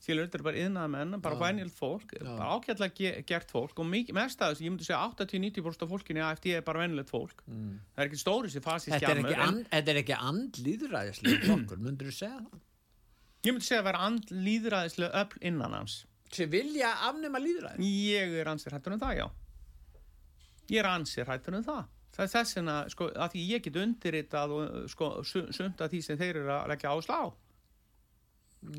[0.01, 2.11] skilur, þetta er bara yðnaða menn, bara venjulegt fólk.
[2.97, 6.25] Ge gert fólk og mikið, mest að þessu, ég myndi segja 80-90% af fólkinu í
[6.25, 7.43] AFD er bara venjulegt fólk.
[7.51, 7.79] Mm.
[7.95, 8.65] það er ekki stóri sér
[9.27, 12.61] er en- and, þetta er ekki andlýðræðislega flokkur, myndur þú segja það?
[13.45, 16.07] Ég myndi segja að vera and líðræðislega öll innan hans.
[16.33, 17.91] Sem vilja afnema líðræði?
[18.11, 19.27] Ég er ansir hættur en það, já.
[20.71, 21.85] Ég er ansir hættur en það.
[22.17, 25.91] Það er þess vegna, sko, að því ég get undirritað og, sko, su- sumt að
[25.93, 27.19] því sem þeir eru að leggja áslá.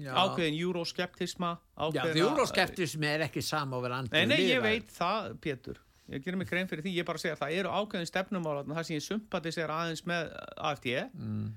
[0.02, 0.12] Já.
[0.20, 2.16] Ákveðin euroskeptisma, Já, ákveðin...
[2.18, 5.78] því euroskeptismi er ekki sama að vera andlýð Nei, nei, ég veit það, Pétur.
[6.12, 8.84] Ég gerir mig grein fyrir því, ég bara segja að það eru ákveðin stefnumála, það
[8.90, 10.34] sem ég sympatisera aðeins með
[10.72, 11.48] AFD, Mm.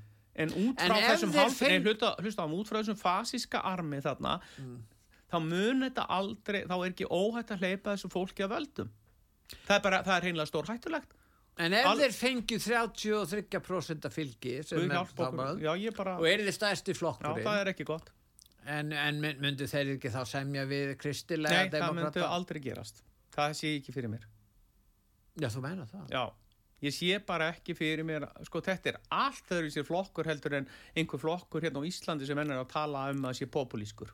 [0.45, 2.99] en út En frá ef þessum hálf, feng- nei, hlusta, hlusta á, út frá þessum
[3.01, 4.37] fasíska armi þarna,
[5.31, 8.91] þá mun þetta aldrei, þá er ekki óhætt að hleypa þessu fólki að völdum.
[9.67, 11.17] Það er bara, það er reynilega stór hættulegt.
[11.61, 15.37] En ef Al- þeir fengið 33% af fylgi sem er hjálpa þá okkur.
[15.37, 18.11] bara- Já, og er þið stærsti já, flokkurinn það er ekki gott.
[18.67, 22.29] en, en mynd- myndu þeir ekki þá semja við kristilega Nei, það myndi demokrata?
[22.37, 23.03] aldrei gerast.
[23.35, 24.25] Það sé ég ekki fyrir mér.
[25.41, 26.09] Já, þú meina það?
[26.11, 26.33] Já,
[26.83, 30.69] ég sé bara ekki fyrir mér, sko þetta er allt öðru sér flokkur heldur en
[30.97, 34.11] einhver flokkur hérna á Íslandi sem ennur að tala um að sé populískur.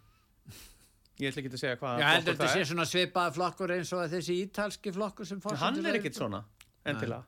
[1.16, 3.72] Ég ætla ekki að segja hvað Já, heldur flokkur þetta það sé svona svipaða flokkur
[3.76, 6.42] eins og þessi ítalski flokkur sem Hann forsetinn er ekkert svona,
[6.84, 7.24] endilega.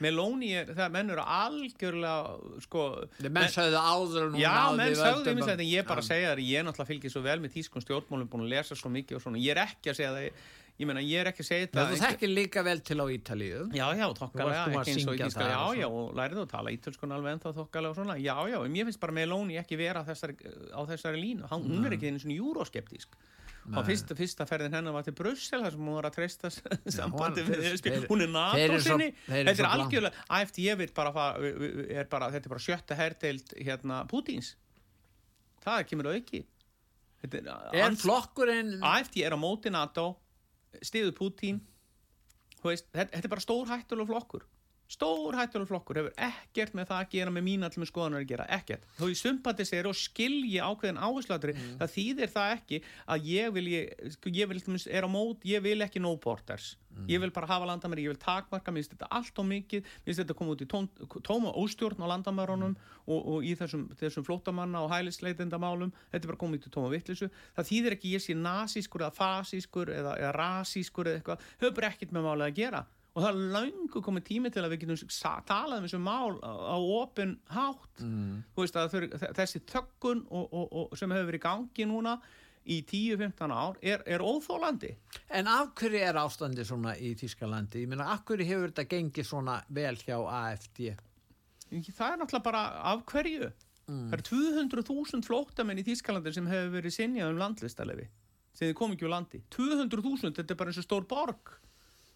[0.00, 2.84] Meloni er, það mennur algjörlega, sko...
[3.18, 5.66] Þeir menn sögðu áður og nú Já, náðu menn við sagði völdum einmitt að- þetta,
[5.74, 6.08] ég bara Já.
[6.08, 9.18] segja það, ég náttúrulega fylgið svo vel með tískun stjórnmálum, búin að lesa svo mikið
[9.18, 10.46] og svona, ég er ekki að segja það,
[10.80, 11.84] ég meina, ég er ekki að segja þetta.
[11.92, 15.36] þú þekkir líka vel til á Ítalíu Já, já, Þú að ekki eins og ég
[15.36, 18.34] það já, og já, og lærið að tala ítölskun alveg ennþá þokkalega og svona, já,
[18.50, 20.34] já, en mér finnst bara Meloni ekki vera þessari,
[20.74, 23.14] á þessari línu, hann, hún er ekki einu svona júróskeptísk.
[23.64, 26.50] Og fyrsta, fyrsta ferðin hennar var til Brussel, þar sem hún var að treysta
[26.92, 32.98] sambandi hún- er NATO sinni, þetta er algjörlega, AFD er bara, þetta er bara sjötta
[32.98, 34.50] herdeild hérna Pútins.
[35.64, 36.42] Það kemur auki.
[38.84, 40.10] AFD er á móti NATO
[42.64, 44.46] veist, þetta, þetta er bara stór hættulega flokkur
[44.90, 48.46] stór hættulega flokkur hefur ekkert með það að gera með mín allum skoðanar að gera,
[48.52, 48.86] ekkert.
[48.98, 51.78] Þó ég sympatis er og skilji ákveðin áherslatri Mm.
[51.80, 55.62] það þýðir það ekki að ég vil, ég, sko, ég vil, er á mót, ég
[55.62, 56.76] vil ekki no borders.
[56.94, 57.06] Mm.
[57.08, 60.04] ég vil bara hafa landamæri, ég vil takmarka mér finnst þetta allt og mikið, mér
[60.04, 60.88] finnst þetta koma út í tóm,
[61.26, 66.42] tóma óstjórn á landamærunum og, og í þessum, þessum flóttamanna og hælisleitendamálum, þetta er bara
[66.44, 70.36] komið út í tóma vittlisu, það þýðir ekki ég sé nasískur eða fasískur eða, eða
[73.14, 75.12] og það er löngu komið tími til að við getum
[75.46, 78.40] talað um þessu mál á, opin hátt Mm.
[78.58, 79.04] Veist, þau,
[79.38, 82.16] þessi þöggun og, og, og, sem hefur verið í gangi núna
[82.66, 84.90] í 10-15 ár er, er óþólandi
[85.30, 87.84] En af hverju er ástandi svona í Þískalandi?
[87.84, 90.96] Ég meina, af hverju hefur þetta gengið svona vel hjá AFD?
[91.70, 93.52] það er náttúrulega bara af hverju
[93.84, 94.08] Mm.
[94.08, 94.24] það eru
[94.80, 98.06] 200.000 flóttamenn í Þískalandi sem hefur verið sinjað um landlistalefi
[98.56, 101.52] sem þið kom ekki úr landi 200.000, þetta er bara eins og stór borg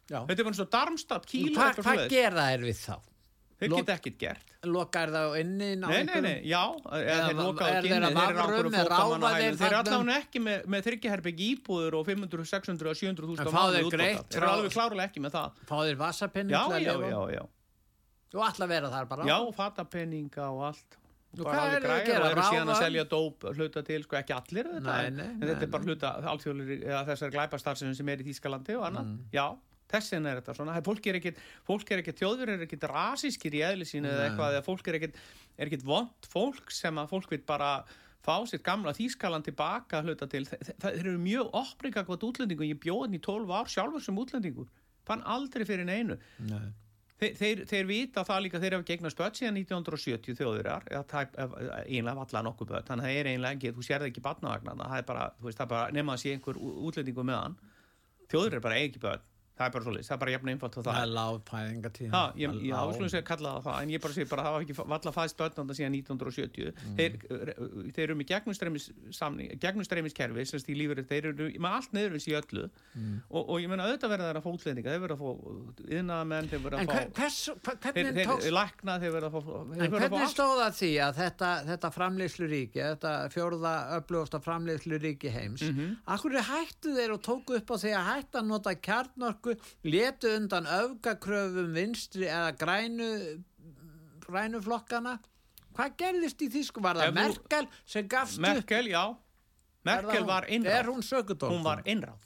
[0.08, 0.22] Já.
[0.24, 2.10] þetta er bara eins og Darmstadt, Kíl og Hvað eitthvað hva svoleiðis.
[2.16, 2.96] gera þær við þá?
[3.58, 4.44] þeir Lok- geta ekkert gert.
[4.70, 8.30] Lokar það inni ná Nei, nei, nei, já, eða þeir loka á er kynni, þeir
[8.30, 12.96] eru ákveður er þeir eru allavega ekki með, með þryggjaherbygg íbúður og 500, 600 og
[12.96, 15.58] 700 En þúsund fá þeir greitt þeir eru alveg klárlega ekki með það.
[15.66, 17.42] Fá þeir vasapenning já, já, já,
[18.34, 19.24] Og að vera þar bara?
[19.26, 20.98] já, og fatapenninga og allt.
[21.38, 22.24] Og hvað eru þeir að gera?
[22.24, 25.38] og eru síðan að selja dóp hluta til, sko ekki allir þetta, Nei, nei, en
[25.40, 29.04] nei, þetta er bara hluta alþjóðlir eða þessar glæpastarfsinu sem er í Þýskalandi og annað,
[29.04, 29.18] Mm.
[29.34, 29.46] já
[29.92, 33.62] þessin er þetta svona, fólk er ekkit fólk er ekkit, þjóður er ekkit rasískir í
[33.68, 35.16] eðli sínu eða eitthvað, eða fólk er ekkit
[35.58, 37.70] er ekkit vond fólk sem að fólk vil bara
[38.28, 42.80] fá sitt gamla Þýskaland tilbaka hluta til, þe- það eru mjög opprika hvað útlendingu, ég
[42.82, 44.66] bjóð henni í 12 ár sjálfur sem útlendingur,
[45.08, 46.18] fann aldrei fyrir neinu.
[46.50, 46.66] Nei.
[47.18, 50.84] Þeir, þeir, þeir vita það líka, þeir hafa gegnast börn síðan 1970 þjóðurar,
[51.88, 55.00] einlega valla nokkuð börn, þannig að það er einlega ekki, þú sérði ekki barnavagnarna, það
[55.02, 57.56] er bara, veist, það er bara nema að sé einhver útlendingu með hann,
[58.30, 59.24] þjóður er bara eigi börn,
[59.58, 61.10] það er bara svo það er bara jafn einfalt það er.
[61.18, 64.28] lág fæðingatíð Já, ég, ég áslum sér að kalla það það en ég bara segi
[64.30, 67.18] bara að það var ekki valla fæðst börnanda síðan 1970 þeir,
[67.96, 68.86] þeir eru með gegnustreimis
[69.62, 72.66] gegnustreimiskerfi sem stíl lífur þeir eru með allt neðurins í öllu.
[73.28, 75.30] Og, og ég menna auðvitað verða þeir að fá útlendinga þeir verða að fá
[75.98, 77.12] yðnaðamenn þeir verða að fá hver-
[77.88, 78.08] þeir,
[79.14, 80.32] verða að fá En hvernig allt.
[80.34, 85.64] stóð það því að þetta, þetta framleiðsluríki, þetta fjórða upplöfasta framleiðsluríki heims,
[89.48, 93.08] kjarnorku, letu undan öfgakröfum vinstri eða grænu,
[94.26, 95.18] grænu flokkana?
[95.78, 96.82] Hvað gerðist í Þýsku?
[96.82, 98.46] Var það Ef Merkel sem gafst upp?
[98.48, 99.04] Merkel, já
[99.86, 101.52] Merkel var Er innráð hún sökudólf?
[101.54, 102.18] hún var innráð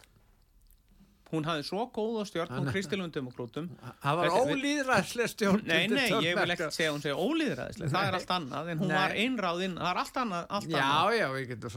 [1.33, 3.69] hún hafði svo góða stjórn hún kristilum demokrautum
[4.03, 5.63] Það var ólýðræðslega stjórn.
[5.67, 8.91] Nei, nei, ég vil ekkert segja hún segja ólýðræðislega, það er allt annað en hún
[8.93, 8.97] Nei.
[8.99, 11.17] var einráðinn, það er allt annað, allt Já, annað.
[11.17, 11.27] já,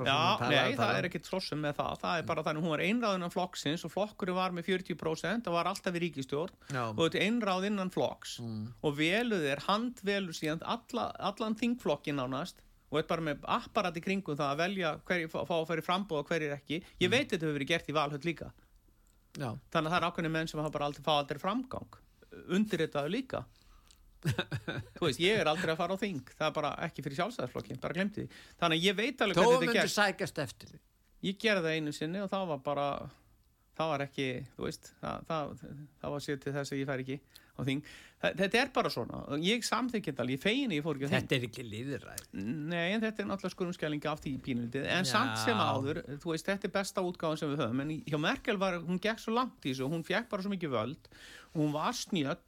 [0.05, 0.93] Já, tala nei, um það.
[0.99, 3.93] er ekkert slossum með það, það er bara þannig, hún var einráð innan flokksins og
[3.95, 6.83] flokkurinn var með 40% og var alltaf í ríkistjórn Já.
[6.91, 8.37] og þetta er einráð innan flokks.
[8.85, 12.59] Og veluð er, handvelur síðan alla, allan þingflokkin nánast.
[12.91, 16.19] Og þetta bara með apparat í kringum það að velja hverju fá að færi frambóð
[16.21, 16.77] og hverjir ekki.
[17.01, 18.51] Ég veit þetta hefur verið gert í valhöld líka
[19.35, 19.49] Já.
[19.73, 21.97] þannig að það er ákveðni menn sem hafa bara aldrei fá aldrei framgang.
[22.55, 23.43] Undir þetta líka.
[24.95, 26.21] Þú veist, ég er aldrei að fara á þing.
[26.33, 28.39] Það er bara ekki fyrir sjálfstæðarflokkin, bara glemti því.
[28.61, 29.95] Þannig að ég veit alveg Þó hvernig þetta er gert.
[29.95, 30.79] sækast eftir því.
[31.29, 32.87] ég gerði það einu sinni og það var bara
[33.75, 35.55] það var ekki, þú veist það, það,
[36.01, 37.17] það var sér til þess að ég fær ekki
[37.55, 39.19] á þing, það, þetta er bara svona.
[39.43, 41.15] Ég þetta alveg, ég fegin ég fór ekki á þing.
[41.15, 42.23] Þetta er ekki líðræð.
[42.35, 45.11] Nei, en þetta er náttúrulega skurumskælinga af því pínulítið, en Já.
[45.11, 47.83] samt sem áður þú veist, þetta er besta útgáðan sem við höfum.
[47.85, 50.75] En hjá Merkel var, hún gekk svo langt í þessu hún fekk bara svo mikið
[50.75, 51.11] völd.
[51.55, 52.39] Hún var snjöll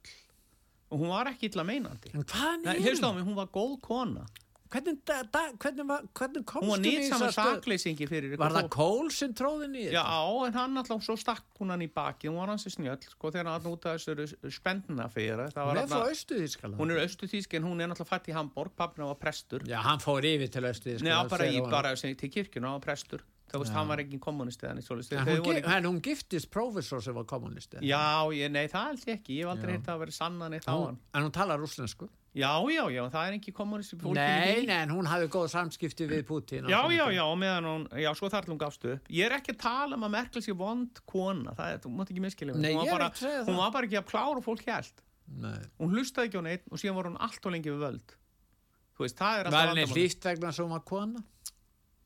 [0.88, 2.12] og hún var ekki illa meinandi.
[2.16, 4.28] Hvað er hérstu á mig, hún var góð kona
[4.68, 9.32] Hvernig, da, da, hvernig, var, hvernig komstu var í fyrir ykkur Var það kól sem
[9.36, 9.94] tróði nýja?
[9.96, 10.04] Já,
[10.44, 13.48] en hann alltaf svo stakk hún hann í baki hún var hansi snjöll, sko, þegar
[13.54, 16.76] hann út af þessu spendna fyrir Hún er frá Austuðískaland.
[16.82, 20.04] hún er austuþísk en hún er náttúrulega fætt í Hamburg pappina var prestur Já, hann
[20.04, 21.08] fór yfir til Austuðískaland.
[21.08, 24.20] Nei, bara, í, bara til kirkjuna á prestur það veist, hann var ekki
[24.84, 25.12] svoleiðis.
[25.72, 27.80] En hún, giftist prófessor sem var kommunisti.
[27.86, 30.74] Já, nei, það held ég ekki, ég hef aldrei heyrt að vera sannan eitt á
[30.76, 30.98] hann.
[31.14, 32.10] en hún talar rússnesku.
[32.38, 36.06] Já, já, já, það er ekki kommunisti fólki Nei, nei, en hún hafði góð samskipti
[36.10, 36.68] við Putin.
[36.70, 39.08] Já, já, já, meðan hún, já, svo þar til hún gafst upp.
[39.10, 42.12] Ég er ekki að tala um að Merkel sé vond kona, það er, þú mátt
[42.14, 42.62] ekki miskilja mig.
[42.62, 43.62] Nei, Hún var ég er bara, ekki að segja Hún það.
[43.64, 45.02] var bara ekki að klára fólk hjælt.
[45.48, 45.58] Nei.
[45.82, 48.14] Hún hlustaði ekki á neitt og síðan var hún allt og lengi við völd.
[48.98, 51.24] Þú veist, það er Var alltaf henni hlýtt vegna sem hún var kona?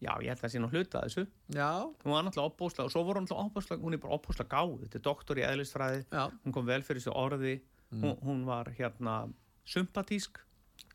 [0.02, 1.22] Já, ég held að það sé nú hluta af þessu.
[1.54, 1.68] Já,
[2.02, 4.72] Hún var náttúrulega opbóðslega og svo voru hún náttúrulega opbóðslega, hún er bara opbóðslega gáð.
[4.82, 6.00] Þetta er doktor í eðlistfræði.
[6.10, 6.24] já.
[6.42, 7.52] hún kom vel fyrir þessu orði
[7.92, 9.14] hún, hún var hérna
[9.68, 10.40] sympatísk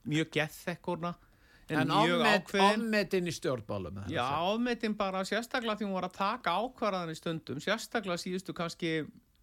[0.08, 1.14] mjög gethekkurna
[1.70, 3.98] en, En mjög ákveðin ofmetin í stjórnbálum.
[4.08, 8.92] já, ofmetin bara sérstaklega því hún var að taka ákvarðan í stundum sérstaklega síðustu kannski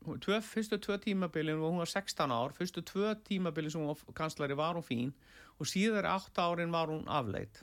[0.05, 4.15] tvö, fyrstu tvö tímabilin og hún var 16 ár fyrstu tvö tímabilin sem hún var
[4.17, 5.13] kanslari var hún fín
[5.61, 7.63] og síðar 8 árin var hún afleit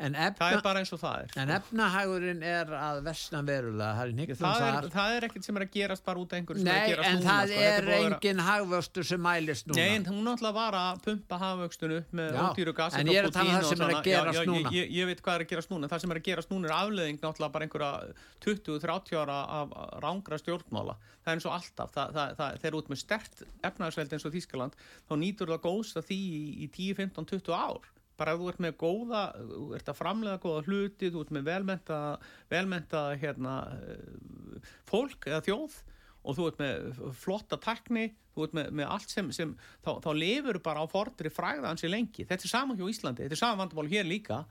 [0.00, 3.90] En, það efna, er bara eins og það er en efnahægurinn er að versna verulega.
[4.00, 6.62] Það er það er, það er ekkert sem er að gerast bara út af einhverju
[6.62, 7.60] sem er að gerast en núna það sko.
[7.66, 9.78] Er að engin hagvöxtur sem mælist núna.
[9.80, 13.28] Nei, en hún náttúrulega var að pumpa hafvöxtun upp með ódýru gasi en ég er
[13.28, 14.74] að tala um það sem er að gerast já, já, núna.
[14.76, 16.76] Ég, ég, veit hvað er að gerast núna, það sem er að gerast núna er
[16.78, 17.92] afleðing náttúrulega bara einhverja
[18.46, 20.98] 20-30 ára af rángra stjórnmála.
[21.20, 21.96] Það er eins og alltaf,
[22.40, 24.76] það, eru út með stert efnaðsveld eins og Þískaland,
[25.08, 27.90] þá nýtur það góðs að því í, í 10, 15, 20 ár.
[28.20, 31.46] Bara ef þú ert með góða, þú ert að framlega góða hluti, þú ert með
[31.48, 32.00] velmenta,
[32.52, 33.54] velmenta hérna,
[34.90, 35.78] fólk eða þjóð
[36.20, 39.52] og þú ert með flotta tekni þú ert með, með allt sem, sem
[39.84, 42.26] þá, þá lifur bara á fordri fræða hansi lengi.
[42.28, 44.44] Þetta er sama hjá Íslandi, þetta er sama vandamál hér líka.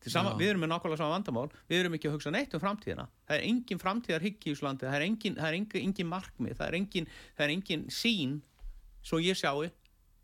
[0.00, 3.04] Sama, við erum með nákvæmlega sama vandamál við erum ekki að hugsa neitt um framtíðina.
[3.28, 6.54] Það er engin framtíðar hyggi í Íslandi það er engin, það er engin, engin markmið
[6.56, 8.38] það er engin, það er engin sín
[9.04, 9.66] svo ég sjáu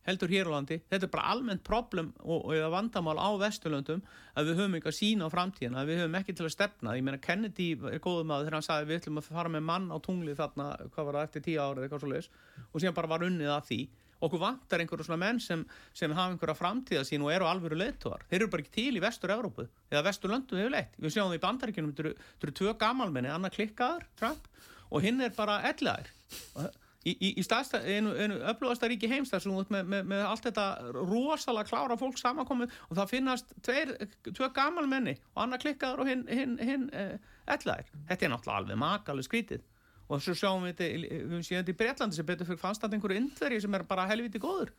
[0.07, 4.03] heldur hér á landi, þetta er bara almennt problem og, og vandamál á Vesturlöndum
[4.37, 7.07] að við höfum eitthvað sín á framtíðina að við höfum ekki til að stefna, ég
[7.07, 9.97] meina Kennedy er góðum að þegar hann sagði við ætlum að fara með mann á
[10.05, 12.31] tungli þarna, hvað var það eftir tíu ára eða eitthvað svo leis
[12.73, 13.81] og síðan bara var unnið að því.
[14.27, 18.25] Okkur vantar einhverju svona menn sem, sem hafa einhverja framtíða sín og eru alvöru leiðtóðar
[18.31, 21.43] þeir eru bara ekki til í vestur-Európu eða vesturlöndum hefur leitt, við sjáum það í
[21.43, 24.49] bandaríkjunum þetta eru, tvö gamalmenni, annar klikkaður Trump,
[24.89, 26.09] og hinn er bara ellaður
[27.07, 30.03] í, í, í staðsta, einu, einu öflugasta ríki heims þar sem þú ert með, með,
[30.13, 30.67] með allt þetta
[30.99, 33.95] rosalega klára fólk samankomið og það finnast tveir,
[34.33, 37.17] tvö gamalmenni og annar klikkaður og hinn, hinn, hinn eh,
[37.57, 39.65] ellaður, þetta er náttúrulega alveg makalið skrítið.
[40.07, 40.87] Og svo sjáum við þetta,
[41.43, 44.71] í- í Breitlandi sem betur fyrir fannst þetta einhverju indveri sem er bara helviti góður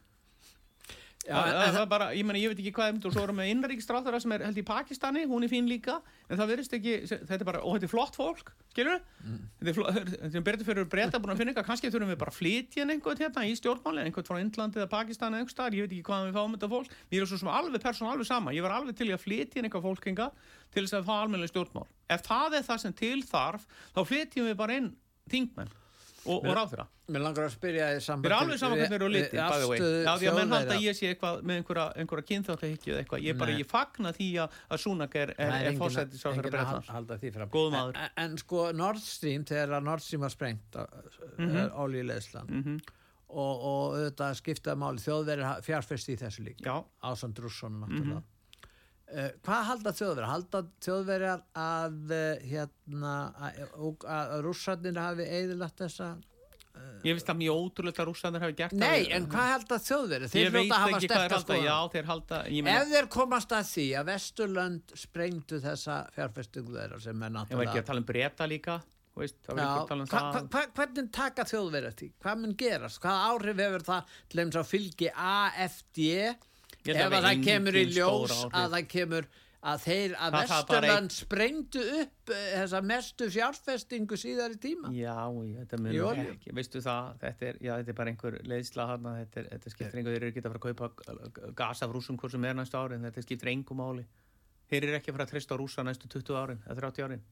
[1.27, 3.49] Já, það, það er bara, ég meni, ég veit ekki hvað og svo erum við
[3.51, 7.41] innrækistráþara sem er held í Pakistani hún er fín líka, en það verðist ekki þetta
[7.41, 9.41] er bara, og þetta er flott fólk, skilur mm.
[9.67, 12.85] þetta er berður fyrir breyta búin að finna eitthvað, kannski þurfum við bara að flytja
[12.87, 16.29] einhvern hérna í stjórnmáli, einhvern frá Indlandi eða Pakistani eða einhver ég veit ekki hvað
[16.29, 16.89] við fáum þetta fólk.
[17.11, 19.83] Mér er svo sem alveg persón alveg sama, ég var alveg til að flytja einhver
[19.83, 20.27] fólk enga
[20.71, 21.89] til þess að fá almenna stjórnmál.
[22.07, 22.55] Ef það
[26.27, 28.91] og, og ráð þeirra Mér langar að spyrja þið saman Mér er alveg saman hvernig
[28.91, 29.39] þeir eru litið
[30.03, 33.25] Já því að menn halda að ég sé eitthvað með einhverja, einhverja kynþáttahyggju eða eitthvað.
[33.27, 36.91] Ég, bara, ég fagna því að, að Súnak er, er, er fórsættis á þeirra breytans
[38.03, 41.75] En, en sko Nord Stream þegar Nord Stream var sprengt mm -hmm.
[41.83, 42.95] Ólíuleðsland mm -hmm.
[43.27, 45.03] og, þetta skiptaði máli.
[45.03, 48.36] Þjóðverið fjárfesti í þessu líka Ásand Rússon náttúrulega mm -hmm.
[49.07, 50.29] Uh, hvað halda þjóðverðar?
[50.33, 53.61] Halda þjóðverðar að uh, hérna að,
[54.03, 58.75] að rússarnir hafi eðilagt þessa uh, Ég finnst það mjög ótrúlega að rússarnir hafi gert
[58.75, 60.33] það Nei, en hvað halda þjóðverðar?
[60.33, 61.53] Þeir hljóta að hafa sterkast
[62.73, 67.63] Ef þeir komast að því að Vesturland sprengtu þessa fjárfestingu þeirra sem er náttúrulega Ég
[67.63, 68.77] var ekki að tala um breyta líka
[69.17, 72.11] Veist, Já, um hva, hva, hvernig taka þjóðverðar því?
[72.21, 72.99] Hvað mun gerast?
[73.01, 76.03] Hvað áhrif hefur það til að fylgi AFD
[76.95, 79.29] ef að það kemur í ljós að það kemur
[79.67, 84.91] að þeir að Vesturland sprengtu upp uh, þessa mestu fjárfestingu síðar í tíma.
[84.95, 86.53] Já, þetta munum ekki.
[86.55, 89.99] Veistu það, þetta er, já, þetta er bara einhver leiðsla hana, þetta, er, þetta skiptir
[89.99, 92.79] einhver, þeir eru ekki að fara að kaupa gas af rúsum hvort sem er næstu
[92.79, 94.05] árin þetta skiptir einhver máli.
[94.67, 97.27] Þeir eru ekki að fara að treysta á rúsa næstu 20 árin eða 30 árin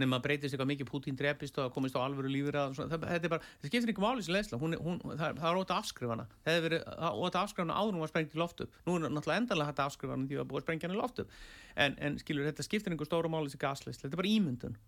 [0.00, 3.40] nema að breytist eitthvað mikið Putin drepist og komist á alvöru lífur þetta er bara,
[3.60, 6.86] þetta skiptir ekki máli sem hún, hún, það, er ótaf afskrifana það hefur verið
[7.26, 10.40] ótaf afskrifana áður hún var sprengt í loftu nú er náttúrulega endalega hægt afskrifana því
[10.40, 11.26] að búið að sprengja hann í loftu
[11.76, 14.78] en, en skilur, þetta skiptir einhver stóra máli sem gasleysla, þetta er bara ímyndun.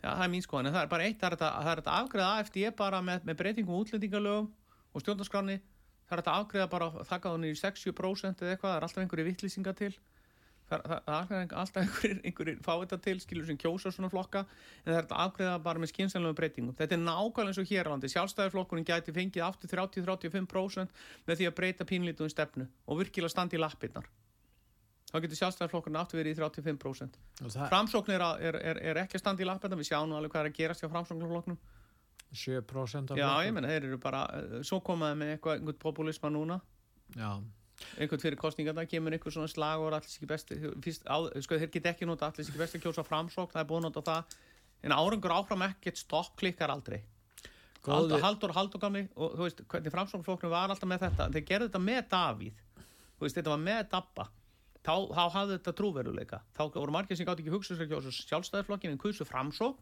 [0.00, 2.62] Já, það er mín skoðan, en það er bara eitt það er þetta afgreða AFD
[2.76, 4.48] bara með, með breytingum útlendingalögum
[4.94, 8.86] og stjórnarskráni það er þetta afgreða bara þakka þannig í 60% eða eitthvað, það er
[8.86, 9.92] alltaf einhverju vittlýsinga til
[10.70, 14.86] það, það er alltaf einhverjir, einhverjir fá þetta til skilur sem kjósa svona flokka en
[14.86, 16.76] það er þetta afgreða bara með skynsanlega breytingum.
[16.78, 18.10] Þetta er nákvæmlega eins og hér á landi.
[18.14, 23.62] Sjálfstæðarflokkurinn gæti fengið aftur 30-35% með því að breyta pínlítuðin stefnu og virkilega standi í
[23.62, 24.08] lappirnar.
[25.10, 27.20] Þá getur sjálfstæðarflokkurinn aftur verið í 35%
[27.70, 29.80] framsókn er, er, er, er ekki að standi í lappirnar.
[29.80, 31.60] Við sjáum alveg hvað er að gerast hjá framsóknarflokknum.
[32.30, 36.60] 7% Já, ég menna, þeir eru bara, eh, svo komaði með eitthvað, einhvern populisma núna.
[37.16, 37.40] Já
[37.96, 40.58] einhvern fyrir kostningarna kemur einhver svona slag og allir sikki besti.
[41.44, 44.36] Sko þeir get ekki nota allir sikki besti kjósa framsók það er búin nota það.
[44.86, 47.00] En árangur áfram ekkert stopp klikkar aldrei.
[47.86, 51.30] Haldur, haldur, haldur gami og þú veist hvernig framsóknflokknum var alltaf með þetta.
[51.36, 52.60] Þeir gerði þetta með Davíð.
[53.16, 54.26] Þú veist þetta var með Dabba.
[54.80, 58.94] Þá, þá hafði þetta trúveruleika þá voru margir sem gátt ekki hugsa sér kjósa sjálfstæðarflokkin
[58.94, 59.76] en kursu framsók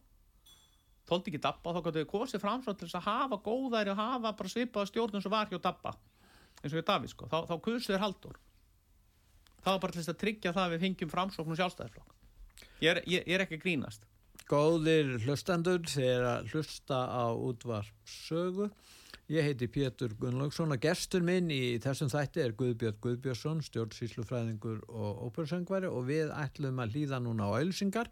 [1.07, 4.33] þóldi ekki Dabba þá gáttu þau kosið framsók til þess að hafa góðæri og hafa
[4.41, 5.95] bara svipaða stjórnum sem var hjá Dabba
[6.63, 8.39] eins og við Davíð sko, þá, þá kursuður haldur
[9.63, 12.15] það var bara til þess að tryggja það við fengjum framsókn og sjálfstæðarflokk
[12.83, 14.07] ég er, ég, ég er ekki grínast.
[14.49, 18.71] Góðir hlustendur þeir að hlusta á útvarp sögu
[19.29, 25.27] ég heiti Pétur Gunnlaugsson og gestur minn í þessum þætti er Guðbjörn Guðbjörnsson stjórnsýslufræðingur og
[25.29, 28.09] ópersöngvari og við ætlum að hlýða núna á auðlisingar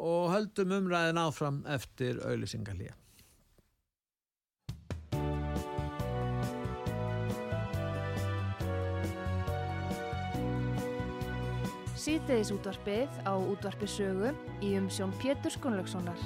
[0.00, 2.96] og höldum umræðin áfram eftir auðlisingarlíja
[12.06, 14.28] Sýteðis útvarpið á útvarpið sögu
[14.62, 16.20] í umsjón Pétur Skunlökssonar.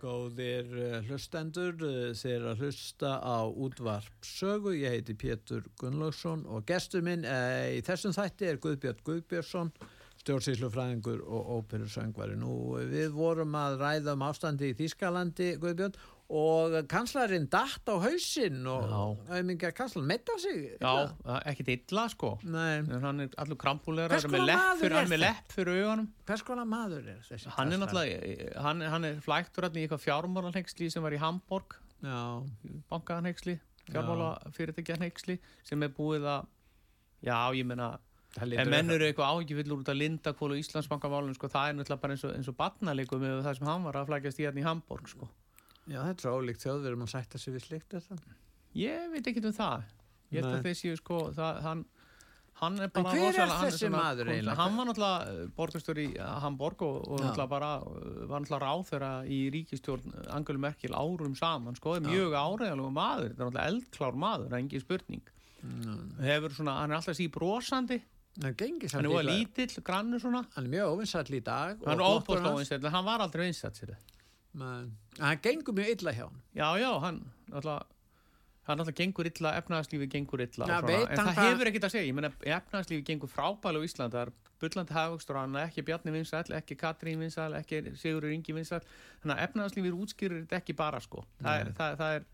[0.00, 4.72] Góðir eh, hlustendur, eh, þeir að hlusta á útvarp sögu.
[4.72, 7.36] Ég heiti Pétur Gunnlaugsson og gestur minn e,
[7.76, 9.74] í þessum þætti er Guðbjörn Guðbjörnsson,
[10.24, 12.40] stjórnsýslufræðingur og óperusöngvari.
[12.40, 18.64] Nú við vorum að ræða um ástandi í Þýskalandi, Guðbjörn, og kanslarinn dætt á hausinn
[18.66, 18.88] og
[19.30, 20.62] auðvitað kanslarinn metta sig.
[20.80, 20.92] Já,
[21.46, 22.32] ekkert illa sko.
[22.42, 24.34] Hann er allur krampúlegar hann
[24.90, 26.10] er með lepp fyrir augunum.
[26.26, 30.90] Hvers konar maður er þessi hann er náttúrulega hann, hann er flæktur í eitthvað fjármálanhegsli
[30.92, 31.78] sem var í Hamburg
[32.90, 33.56] bankahanhegsli
[33.92, 36.50] fjármálafyrirtækjahanhegsli sem er búið að
[37.24, 37.94] já, ég menna
[38.36, 42.16] en menn eru eitthvað ágifillur út af Lindakvól og Íslandsbankaválun sko, það er náttúrulega bara
[42.16, 45.12] eins og, og barnalikum með það sem hann var að flækjast í hérna í Hamburg
[45.12, 45.30] sko
[45.86, 48.16] Já, þetta er svo ólíkt þjóðverðum að sætta sig við slikt þetta.
[48.76, 49.84] Ég veit ekki um það.
[50.34, 51.82] Ég held að þessi, sko, það, hann,
[52.60, 53.12] hann er bara...
[53.12, 54.56] En hver er þessi maður eiginlega?
[54.58, 56.06] Hann var náttúrulega eh, borgastur í
[56.42, 61.38] Hamburg og, og náttúrulega bara, eh, var náttúrulega ráð þeirra í ríkistjórn Angelu Merkel árum
[61.38, 65.32] saman, sko, mjög áreðalegu maður, þetta er náttúrulega eldklár maður, er engin spurning.
[66.26, 68.00] Hefur svona, hann er alltaf síð brosandi,
[68.42, 70.42] hann er mjög lítill, grannur svona.
[70.58, 71.78] Hann er mjög ofinsall í dag.
[71.86, 74.15] Hann er óbúst ofinsall, hann var aldrei vinsall sér þetta.
[74.56, 77.20] Men, hann gengur mjög illa hjá hann Já, já, hann
[77.52, 77.84] alltaf
[78.66, 82.08] hann alltaf gengur illa, efnagslífi gengur illa Já, veit en það hefur ekkert að segja,
[82.08, 84.32] ég meina efnagslífi gengur frábælu á Ísland, það er
[84.62, 88.80] bullandi hafvöxtur og hann er ekki Bjarni Vinsæl, ekki Katrín Vinsæl ekki Sigurður Ingi Vinsæl
[89.22, 91.26] þannig að efnagslífi útskýrir þetta ekki bara sko.
[91.42, 92.26] Það er, það, það er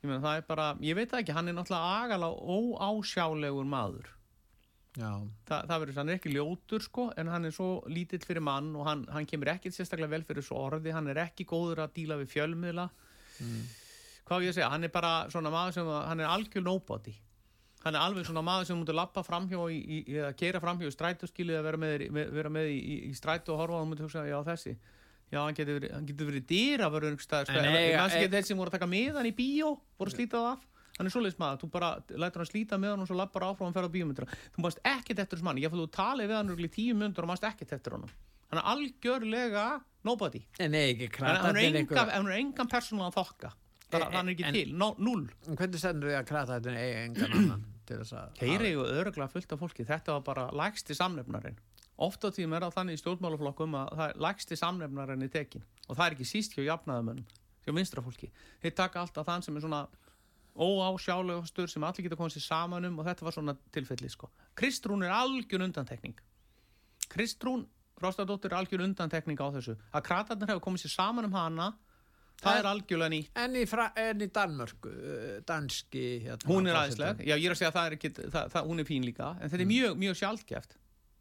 [0.00, 4.10] ég meina það er bara, ég veit ekki, hann er náttúrulega agalega óásjálegur maður
[5.46, 8.72] Þa, það verður, hann er ekki ljótur sko en hann er svo lítill fyrir mann
[8.74, 10.90] og hann, hann kemur ekkert sérstaklega vel fyrir svo orði.
[10.94, 12.88] Hann er ekki góður að díla við fjölmiðla.
[14.26, 17.14] Hvað á ég segja, hann er bara svona maður sem, hann er algjör nobody.
[17.84, 20.90] Hann er alveg svona maður sem mútur lappa framhjá í, í, í að keira framhjá
[20.90, 23.84] í strætóskilu eða vera með, með, vera með í, í, í strætó og horfa og
[23.84, 24.74] hann mútur hugsa, já þessi.
[25.30, 28.30] Já, hann getur verið, hann getur verið dýra verður einhvers staðar, sko, En kannski e-
[28.34, 30.64] þeir sem voru að taka miðan í bíó voru það af
[31.00, 31.90] hann er svoleiðis maður, þú bara
[32.20, 34.82] lætur hann slíta með hann og svo lappar áfram og fer á bíómyndra þú mást
[34.84, 37.46] ekkert eftir þess manni, ég fyrir þú talið við hann í tíu myndur og mást
[37.48, 38.12] ekkert eftir honum.
[38.50, 39.64] Hann er algjörlega
[40.04, 40.40] nobody.
[40.58, 43.52] En nei ekki hann hann er kratarnir enga, hann er engan persónulega þokka.
[43.90, 45.26] Bara En- hann er ekki en- til, no, null.
[45.46, 49.52] Hvernig stendur þið að kratarnir eigi engan annan til þess að Þeir eru öruglega fullt
[49.52, 51.56] af fólki, þetta var bara lægsti samnefnarinn.
[52.00, 55.62] Oft á tíðum er það þannig í stjórnmálaflokkum að það er lægsti samnefnarinn í tekin
[55.88, 57.26] og það er ekki síst hjá jafnaðamönnum,
[57.66, 58.30] hjá vinstra fólki.
[58.62, 59.82] Þeir taka alltaf þann sem er svona
[60.56, 64.30] óásjálegastur sem allir geta komið sér saman um og þetta var svona tilfelli sko.
[64.58, 66.16] Kristrún er algjör undantekning.
[67.10, 67.66] Kristrún
[68.00, 69.74] Frostadóttir er algjör undantekning á þessu.
[69.92, 71.66] Að kratarnir hefur komið sér saman um hana,
[72.40, 73.30] það En- er algjörlega nýtt.
[73.36, 77.52] En í, fra, en í Danmörku, uh, danski hérna, hún er aðeinsleg, já ég er
[77.52, 79.68] að segja að það er ekki það, það, hún er fín líka, en þetta er
[79.74, 80.76] mjög, mjög sjálfgeft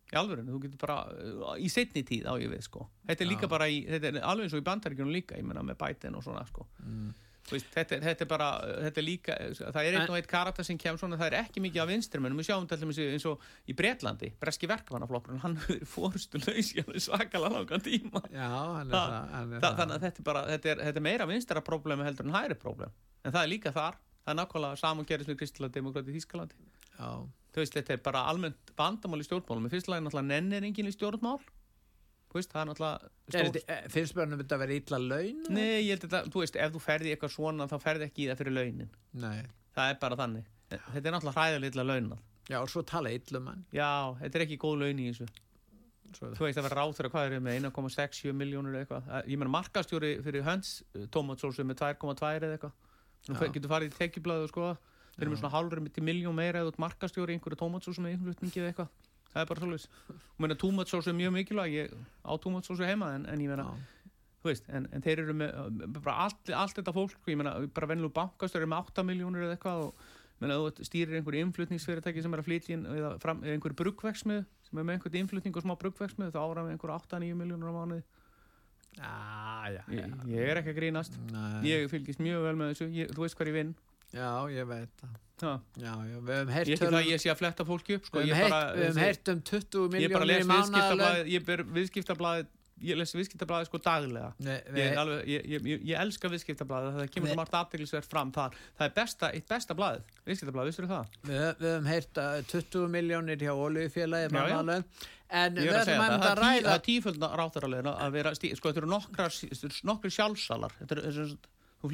[0.10, 3.30] í alvörinu, þú getur bara uh, í setni tíð á ég við sko þetta er
[3.30, 3.52] líka Já.
[3.52, 6.24] bara í, þetta er alveg eins og í bandaríkjunum líka ég meina með bætin og
[6.26, 8.48] svona sko Þú veist, þetta, er- þetta er bara,
[8.86, 11.64] þetta er líka það er einn og eitt karakter sem kemur svona það er ekki
[11.66, 15.84] mikið af vinstrimennum, við sjáum til dæmis eins og í Bretlandi, breski verkefannaflokkurinn hann er
[15.90, 18.24] fórstu laus í alveg svakalega langan tíma.
[18.34, 20.84] Já, hann er Þa- það, hann er Þa, þannig að þetta er bara, þetta er,
[20.90, 22.94] þetta er meira vinstara problemi heldur en hæri problem
[23.26, 26.60] en það er líka þar, það er nákvæmlega saman gerist með kristilega demokrati í Þískalandi
[27.50, 29.66] þú veist, þetta er bara almennt vandamál í stjórnmálum.
[29.68, 31.40] Í fyrsta lagi náttúrulega nennir enginn í stjórnmál
[32.38, 35.44] veist, það er náttúrulega Er þetta- eh, finnst þetta að vera illa laun?
[35.50, 38.30] Nei, ég held þetta, þú veist, ef þú ferði eitthvað svona þá ferði ekki í
[38.30, 39.44] það fyrir launin Nei.
[39.76, 42.20] það er bara þannig, þetta er náttúrulega hræðilega illa launað
[42.50, 43.66] Já, og svo tala illum hann.
[43.74, 43.90] já,
[44.22, 45.28] þetta er ekki góð laun í þessu
[46.10, 49.28] Svo, þú veist að vera ráð þegar hvað er með 1,67 miljónur eða eitthvað, Það-
[49.30, 52.72] ég meina markastjóri fyrir hönds tomatsósu með 2,2 eða eitthvað
[53.30, 53.52] þú Já.
[53.54, 54.78] getur farið í tekjublaðu og skoða
[55.14, 55.42] þeir eru með Já.
[55.44, 58.90] svona hálfur til miljón meira eða markastjóri einhverju tomatsósu með innflutningi eða eitthvað
[59.34, 61.76] það er bara svolítið tomatsósu er mjög mikilvæg.
[61.76, 63.68] Ég á tomatsósu heima en, en ég meina
[64.46, 68.12] veist, en, en þeir eru með bara allt, allt þetta fólk, ég meina bara venlu
[68.14, 70.06] bankastur er með 8 miljónur eða eitthvað og
[70.40, 74.46] meina þú stýrir einhverju innflutningsfyrirtæki sem er að flytja inn eða, fram, eða einhverju bruggveksmið
[74.70, 77.76] sem er með einhverju innflutning og smá bruggveksmið þá ára með einhverju 8-9 miljónur á
[77.76, 78.06] mánuði.
[79.00, 79.12] Já,
[79.70, 80.00] já, já.
[80.00, 81.20] ég, ég er ekki að grínast.
[81.30, 81.60] Nei.
[81.68, 83.76] ég fylgist mjög vel með þessu, ég, þú veist hvað ég vinn
[84.16, 85.18] Já, ég veit það.
[85.40, 88.08] Já, já, við höfum ég heyrt ekki það að ég sé að fletta fólki upp
[88.10, 88.40] sko, Við ég,
[88.76, 92.50] við höfum heyrt um 20 ég bara miljónir viðskiptablaðið ég ber viðskiptablaðið
[92.90, 94.28] ég les viðskiptablaðið sko daglega.
[94.40, 98.08] Nei, Ég, við- alveg, ég, ég, ég, ég elska viðskiptablaðið það kemur svo margt aðteglisverð
[98.12, 98.56] fram þar.
[98.80, 101.18] Það er besta, eitt besta blaðið, viðskiptablaðið, vissur það?
[101.28, 103.54] Við, við höfum heyrt að 20 miljónir hjá
[104.36, 104.84] mánaðalög.
[105.30, 108.32] En Ég við er höfum að að er ræða það er tíföld ráþaralegin að vera,
[108.40, 109.36] stí, sko þetta eru nokkrar
[110.16, 110.78] sjálfsalar.
[110.80, 111.28] Þetta eru,
[111.80, 111.90] þú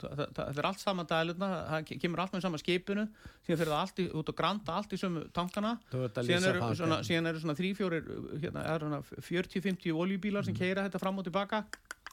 [0.00, 3.04] það, það, það er allt saman dælutna, það ke- kemur allt með sama skipinu,
[3.46, 6.78] síðan fyrir það allt í, út og granta allt í sömu tankana, síðan eru, það
[6.80, 8.08] svona, síðan eru svona þrý, fjórir,
[8.40, 10.44] hérna, er svona 40-50 oljubílar Mm.
[10.46, 11.64] sem keira þetta fram og tilbaka,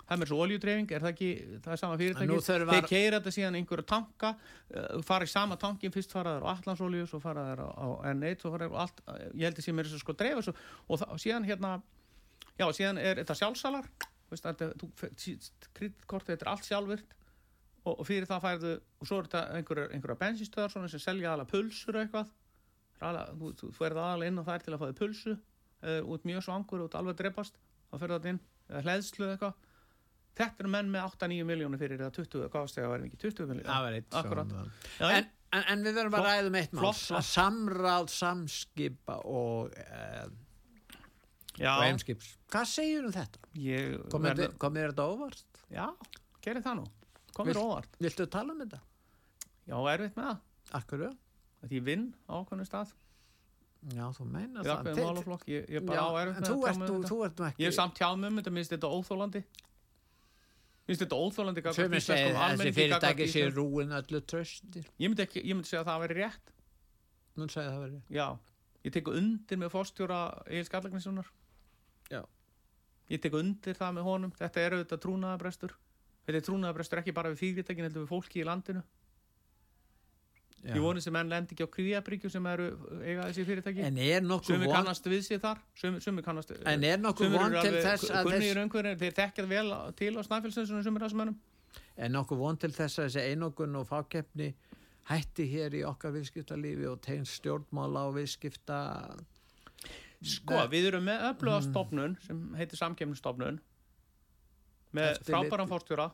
[0.03, 1.29] það er svo oljudreifing, er það ekki,
[1.63, 2.39] það er sama fyrirtæki,
[2.73, 4.33] þeir keira þetta síðan einhverju tanka,
[4.75, 7.87] uh, fara í sama tankin, fyrst fara þær á Allandsolju, svo fara þær á, á
[8.11, 8.99] N1, svo fara þær á allt,
[9.33, 10.53] ég held að sé mér þess að sko dreifa svo,
[10.89, 11.71] og, það, og síðan hérna,
[12.59, 13.87] já, síðan er þetta sjálfsalar,
[15.77, 17.15] kreditkortið, þetta er allt sjálfvirt,
[17.83, 18.73] og, og fyrir það færðu,
[19.03, 22.31] og svo er þetta einhverja, einhverja bensinstöðar svona sem selja aðalega pulsur eitthvað,
[23.03, 25.33] Aðalega- þú, þú færðu aðalega inn og það er til að fáðu pulsu,
[25.83, 27.57] eða út mjög svangur út alveg drepast,
[27.91, 29.69] þá færðu þetta inn, eða hleðslu eða eitthvað,
[30.33, 33.19] Þetta eru menn með 8-9 miljónir fyrir eða 20, hvað það að vera mikið?
[33.21, 33.67] 20 miljónir?
[33.69, 34.47] Það var eitt Akkurat.
[34.49, 34.71] svona.
[34.97, 36.79] Já, En, en, en við verðum að Flott, ræða um eitt mál.
[36.81, 37.27] flott, flott.
[37.27, 40.31] Samráð, samskipa og, uh, já,
[41.77, 42.37] og heimskips.
[42.49, 43.39] Hvað segir um þetta?
[43.55, 44.57] ég Komir verð-
[44.93, 45.43] þetta óvart?
[45.71, 45.85] Já,
[46.41, 46.87] gerir það nú.
[47.33, 47.97] Komir Vilt- óvart.
[47.99, 48.79] Viltu tala um þetta?
[49.67, 50.39] Já, erfitt með það.
[50.73, 50.99] Akkur
[51.63, 52.93] Því ég vinn á ákveðnu stað.
[53.93, 55.43] Já, þú meina Við það.
[55.47, 56.83] Ég, ég Já, bara á erfitt en með þú að ert, um
[57.25, 59.43] ert nú ekki Ég er samt tjáð með um þetta, minnst þetta óþólandi.
[60.87, 61.63] Minnst þetta óþólandi
[62.03, 64.87] segir að þessi fyrirtæki sé rúin öllu tröstir.
[64.99, 66.51] Ég myndi, ekki, ég myndi segja að það væri rétt.
[67.35, 68.01] Nú segir það verið.
[68.13, 68.27] Já,
[68.83, 71.29] ég tek undir með fórstjóra Egil Skallagnissonar.
[72.13, 72.21] Já.
[73.11, 74.31] Ég tek undir það með honum.
[74.37, 75.73] Þetta er auðvitað trúnaðabrestur.
[76.23, 78.83] þetta er trúnaðabrestur ekki bara við fyrirtækin heldur við fólki í landinu
[80.63, 80.77] Já.
[80.77, 82.69] ég voni sem menn lendi ekki á kvíabryggju sem eru
[83.03, 86.53] eiga þessi fyrirtæki En er nokkuð sumi von, kannast við sér þar sumi, sumi kannast
[86.55, 90.13] en er nokkuð von til þess að kunni í þess, raungverðin, þeir þekkjað vel til
[90.15, 91.35] á snæfellsnessinu sumir þessum mennum
[91.99, 94.49] er nokkuð von til þess að þessi einokun og fákeppni
[95.11, 98.79] hætti hér í okkar viðskiptalífi og tegns stjórnmála og viðskipta
[100.23, 103.59] Sko, við erum með öfluga stofnun sem heitir samkemnistofnun
[104.95, 106.11] með frábæran fórstjóra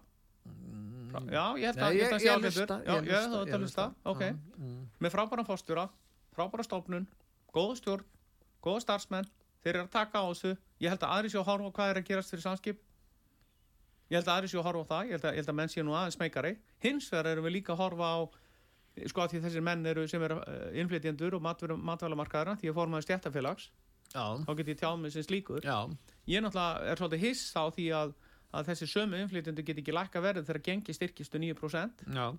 [1.10, 4.22] Frá, Já, ég held að ég ég, hlusta, Já, ég held að ok.
[4.22, 4.82] Já, mm.
[5.02, 5.86] Með frábæran fórstjóra,
[6.38, 7.08] frábæra stofnun
[7.54, 8.06] góða stjórn,
[8.64, 9.30] góða starfsmenn.
[9.64, 10.54] Þeir eru að taka á þessu.
[10.80, 12.84] Ég held að aðri séu að horfa á hvað er að gerast fyrir samskip.
[14.10, 15.10] Ég held að aðri séu að horfa á það.
[15.10, 16.54] Ég held að, ég held að menn séu nú aðeins meikari
[16.86, 18.20] hins vegar erum við líka að horfa á
[19.10, 23.06] sko að því þessir menn eru sem eru uh, innflytjendur og matvælamarkaðara því að formaður
[23.06, 23.70] stjættafélags
[24.10, 25.62] Já, þá get ég tjáð mig sem slíkur.
[25.66, 25.86] Já,
[26.30, 28.14] ég náttúrulega er svolítið hiss á því að,
[28.58, 32.30] að þessi sömu innflytjendur get ekki lækka verið þegar gengi styrkistu 9% já.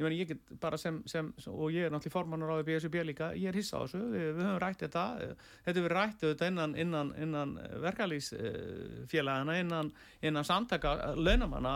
[0.00, 3.02] Ég meni ég get bara sem, sem og ég er náttúrulega formannar á því BSB
[3.04, 5.02] líka ég er hiss á þessu, við, við höfum rætt þetta
[5.66, 7.52] þetta hefur rætt þetta innan, innan, innan
[7.84, 9.92] verkalýsfélagana innan,
[10.24, 11.74] innan samtaka launamanna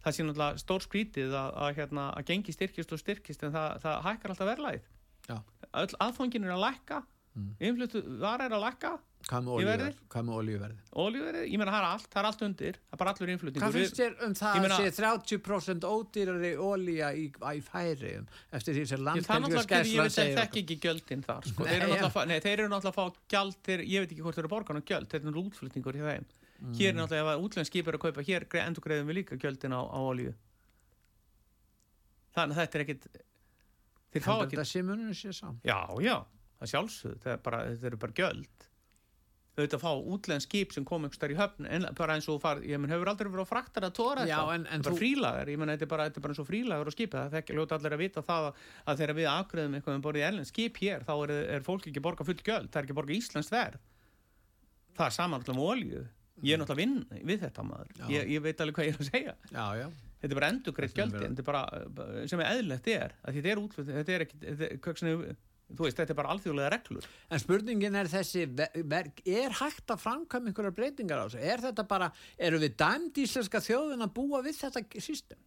[0.00, 3.76] það sé náttúrulega stór skrítið að, að, hérna, að gengi styrkist og styrkist en það,
[3.84, 7.04] það hækkar alltaf verðlæð aðfangin er að lækka
[7.38, 7.52] mm.
[7.68, 8.96] innflyttu var er að lækka
[9.28, 9.86] Hvað með Í verði?
[9.88, 9.96] olíuverð?
[10.12, 10.82] Hvað með olíuverð?
[11.02, 13.64] olíuverið, ég meina það er allt, það er allt undir það er bara allur innflutningur
[13.64, 18.28] Hvað finnst þér um það Ég að meina- sé 30% ódýrari olíja í, í færium
[18.54, 21.66] eftir því sem landhelgjur náttúrulega, ég veit að þekk ekki gjöldin þar sko.
[21.66, 24.22] Nei, þeir, eru fá- nei, þeir eru náttúrulega að fá gjald þeir, ég veit ekki
[24.22, 26.24] hvort þeir eru borgarna gjöld þetta er náttúrulega útflutningur í þeim
[26.78, 29.74] hér er náttúrulega að útlensk skip er að kaupa hér endur greiðum við líka gjöldin
[29.74, 30.32] á, á olíu
[32.38, 33.02] þannig að þetta er ekkit
[34.14, 36.18] þeir fá ekki
[36.58, 38.64] þetta sé munum sé saman já, já, það sjálfsögð þetta, er eru bara gjöld.
[39.58, 42.36] Auðvitað að fá útlensk skip sem kom einhvers þar í höfn en bara eins og
[42.38, 44.82] þú far, ég menn hefur aldrei verið á fraktar að tóra Já, þetta, en- en
[44.82, 46.92] bara þú- frílagar, ég menn þetta er bara, þetta er bara eins og frílagar á
[46.94, 48.54] skipi, það þekki ljóta allir að vita það að,
[48.86, 51.98] að þegar við afgreðum eitthvað um borðið erlend skip hér, þá er, er fólk ekki
[51.98, 53.80] að borga full gjöld, það er ekki að borga íslenskt verð.
[54.94, 56.06] Það er saman alltaf með olíu.
[56.38, 57.88] Ég er náttúrulega vinn við þetta maður.
[58.14, 59.34] Ég, ég veit alveg hvað ég er að segja.
[59.50, 59.88] Já, já,
[60.22, 60.48] þetta er bara
[61.42, 64.78] er bara, sem er eðlilegt er að þetta er útflutt, þetta er ekki þetta, er-
[65.74, 70.52] þú veist, þetta er bara alþjóðlega reglur en spurningin er þessi er hægt að framkvæma
[70.52, 71.42] einhverjar breytingar á þessu?
[71.44, 72.08] Er þetta bara,
[72.38, 75.40] eru við dæmd íslenska þjóðin að búa við þetta system?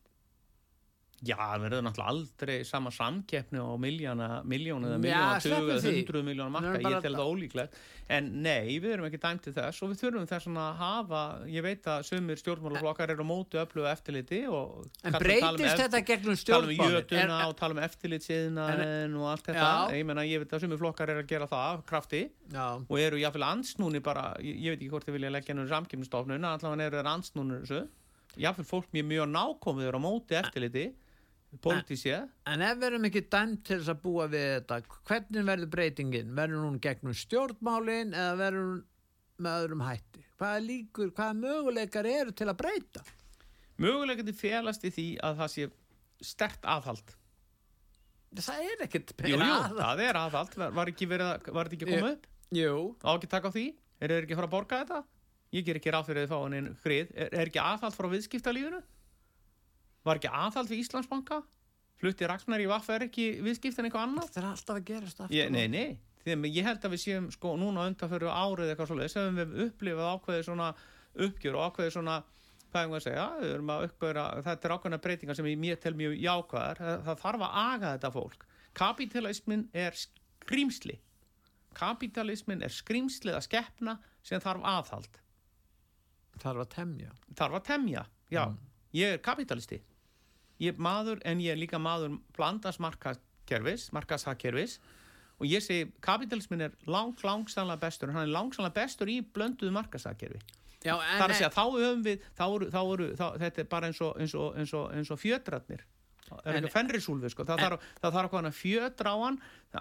[1.21, 6.95] Já, það verður náttúrulega aldrei sama samkeppni á miljóna eða miljóna Við marka, erum bara
[6.95, 7.75] ég tel það ólíklegt.
[8.11, 11.21] En nei, við erum ekki dæmt til þess og við þurfum þess að hafa,
[11.53, 16.01] ég veit að sumir stjórnmálaflokkar eru á mótu öllu eftirliti og En breytist um þetta
[16.09, 16.97] gegnum tala um stjórnmálin?
[16.97, 19.69] jötuna og tala um eftirlitsiðnaðin og allt þetta,
[19.99, 22.23] ég meina, ég veit að sumir flokkar eru að gera það af krafti
[22.89, 26.41] og eru jáfnvel ansnúni bara, ég, ég veit ekki hvort þið vilja leggja nú samkjöfnustofnun,
[31.59, 34.77] pólitísið, en ef við erum ekki dæmd til þess að búa við þetta,
[35.09, 36.29] hvernig verður breytingin?
[36.37, 38.83] Verður hún gegnum stjórnmálin eða verður hún
[39.41, 40.23] með öðrum hætti?
[40.39, 43.03] Hvaða líkur, hvaða möguleikar eru til að breyta?
[43.81, 45.67] mögulegandi félast í því að það sé
[46.21, 47.15] stert aðhald.
[48.37, 52.11] Það er ekkert jú, jú, aðal- það er aðhald, var, ekki þetta ekki að koma
[52.15, 52.27] upp?
[52.55, 53.65] Jú, á ekki taka á því,
[53.99, 54.99] eru þeir ekki að fara að borga þetta?
[55.51, 57.09] Ég ger ekki ráð fyrir að þið fá hann einn hrið.
[57.15, 58.79] Er, er ekki aðhald frá viðskiptalífinu
[60.07, 61.41] var ekki aðhald við Íslandsbanka?
[62.01, 64.31] Flutti Ragnar í Vaffer ekki viðskiptin eitthvað annað?
[64.33, 65.37] Það er alltaf að gerast aftur.
[65.37, 65.99] ég, nei, nei,
[66.33, 70.11] að ég held að við séum sko núna undanföru árið eitthvað svoleiðis sem við upplifað
[70.15, 70.71] ákveðið svona
[71.27, 72.17] uppgjör og ákveðið svona
[72.71, 75.79] hvað er að segja, við erum að uppgöra þetta er ákveðna breytingar sem ég mér
[75.83, 76.81] tel mjög jákvæðar.
[76.81, 78.45] Það, það þarf að aga þetta fólk.
[78.79, 80.95] Kapitalismin er skrýmsli
[81.77, 85.21] kapitalismin er skrýmslið að skeppna sem þarf aðhald.
[86.41, 87.13] Þarf að temja.
[87.37, 88.43] þarf að temja, já,
[88.97, 89.81] ég er kapitalisti
[90.61, 94.79] ég er maður en ég er líka maður blandas markakerfis markashagkerfis
[95.41, 99.73] og ég segi kapitalismin er lang, langsamlega bestur en hann er langsamlega bestur í blönduðu
[99.77, 100.41] markashagkerfi
[100.81, 103.61] Já, það en, er að segja, þá höfum við þá eru, þá eru, þá, þetta
[103.61, 105.83] er bara eins og eins og, eins og, eins og fjödrarnir
[106.31, 109.37] það er ekki fenrisúlfi, sko, það þarf það þarf hvað hann að fjödra á hann.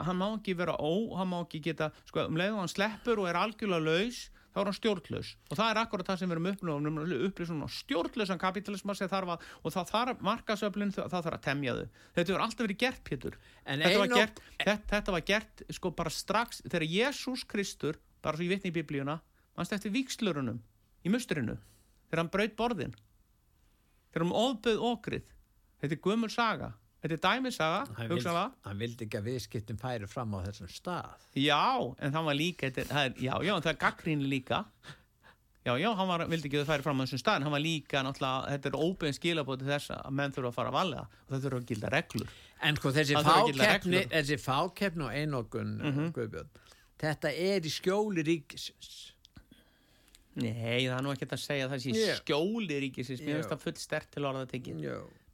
[0.09, 3.22] Hann má ekki vera ó, hann má ekki geta sko, um leið og hann sleppur
[3.22, 4.20] og er algjörlega laus
[4.51, 5.31] þá er hann stjórnlaus.
[5.49, 9.75] Og það er akkurat það sem við erum upplýsum upplýsum stjórnlausan kapitalisma þarf að, og
[9.75, 11.87] það þarf markasöflin það þarf að temja þau.
[12.17, 13.39] Þetta hefur alltaf verið gert Pétur.
[13.65, 18.47] Þetta, var gert, þetta, þetta var gert sko bara strax þegar Jésús Kristur bara svo
[18.47, 19.21] ég vitni í biblíuna
[19.57, 20.61] mannst eftir vikslurunum
[21.05, 21.57] í mustrinu?
[22.11, 22.95] Þegar hann braut borðin.
[24.11, 25.35] Þegar hann ofböð okrið.
[25.81, 27.81] Þetta er gömur saga þetta er dæmisaga,
[28.11, 31.27] hugsanlega hann vildi ekki að viðskiptin færi fram á þessum stað.
[31.35, 31.61] já,
[31.99, 34.65] en það var líka þetta, er- það er, já, já, en það er gaggrín líka
[35.61, 38.01] Já, já, hann var, vildi ekki að færi fram á þessum staðin, hann var líka
[38.03, 41.43] náttúrulega, þetta er óbein skilabóti þess að menn þurfa að fara að valega og það
[41.45, 42.31] þurfa að gilda reglur.
[42.65, 46.09] En sko þessi fákeppni, þessi fákeppni og einokun, mm Mhm.
[46.17, 46.49] Guðbjörn,
[47.05, 49.13] þetta er í skjóli ríkisins.
[50.41, 53.61] Nei, það er nú ekkert að segja að það sé skjóli ríkisins, mér finnst það
[53.67, 54.81] full stert til orða tekið.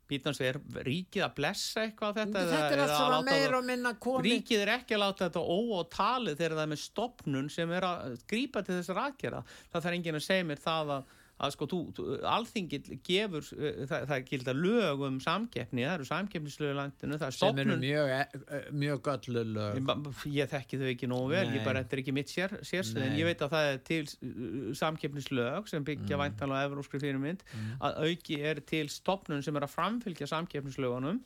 [0.06, 2.42] Býtans er ríkið að blessa eitthvað þetta?
[2.46, 4.22] Þetta er allt að saman láta meira og minna koni.
[4.28, 7.72] Ríkið er ekki að láta þetta ó og talið þegar það er með stopnun sem
[7.74, 9.42] er að grípa til þessar aðgerða.
[9.72, 13.82] Það þarf enginn að segja mér það að, að sko, þú, þú, alþingil gefur, uh,
[13.90, 17.60] það, það er gilda lög um samkeppni, það eru samkeppnislög í landinu, það er sem
[17.64, 19.76] eru mjög, eh, mjög göllu lög.
[19.82, 21.58] Ég, ég þekki þau ekki nógu vel, Nei.
[21.58, 24.02] ég bara, þetta er ekki mitt sér, sérsvið, en ég veit að það er til
[24.06, 26.24] uh, samkeppnislög sem byggja mm.
[26.24, 27.46] væntanlega á evróskri fyrirmynd,
[27.84, 31.20] að auki er til stopnun sem er að framfylgja samkeppnislögunum,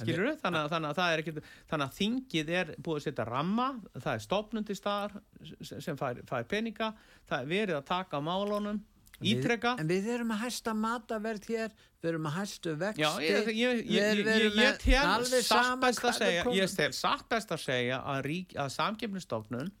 [0.00, 0.36] skilur þú?
[0.44, 1.34] Þannig, þannig að það er ekki,
[1.70, 5.16] þannig að þingið er búið að setja ramma, það er stopnun til staðar
[5.60, 6.92] sem- sem fær, fær peninga,
[7.28, 8.80] það er verið að taka á málunum,
[9.20, 9.74] ítreka.
[9.80, 13.04] En við erum að hæsta mataverð hér, við erum að hæstu vexti.
[13.04, 17.28] Já, ég, ég, ég, ég, tel alveg satt sama best að segja ég tel satt
[17.30, 19.72] best að segja að, rík, að samkeppnistofnun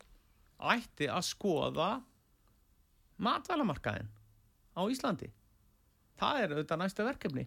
[0.76, 1.90] ætti að skoða
[3.20, 4.10] matvælamarkaðin
[4.76, 5.30] á Íslandi
[6.20, 7.46] það er auðvitað næsta verkefni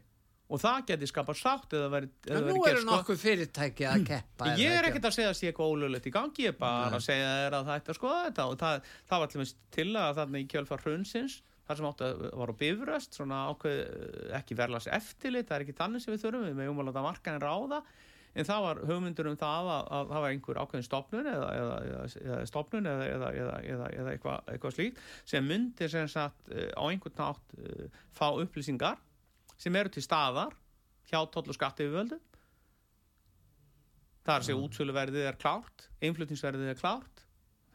[0.53, 4.51] og það geti skapað sátt eða verið En nú eru nokkuð fyrirtæki að keppa.
[4.59, 6.97] Ég er ekkert að segja að sé eitthvað ólöglegt í gangi, ég er bara Nei.
[6.99, 9.33] að segja að það ætti að skoða þetta og það, það var
[9.77, 14.33] til að þarna í kjölfar hrunsins, þar sem átti að var á bifröst, svona ákveð
[14.39, 17.43] ekki verðlags eftirlit, það er ekki þannig sem við þurfum, við alveg að marka en
[17.43, 17.79] ráða,
[18.33, 21.77] en það var hugmyndur um það að, að það var einhver ákveðin stopnun eða, eða,
[22.23, 26.71] eða, stopnun eða, eða, eða, eða, eða eitthvað, eitthvað slíkt sem myndi sem sagt eh,
[26.73, 29.01] á einhvern nátt uh, fá upplýsingar
[29.61, 30.55] sem eru til staðar
[31.11, 32.17] hjá toll og skatt yfirvöldu
[34.23, 37.25] það er að segja útsöluverðið er klárt innflutningsverðið er klárt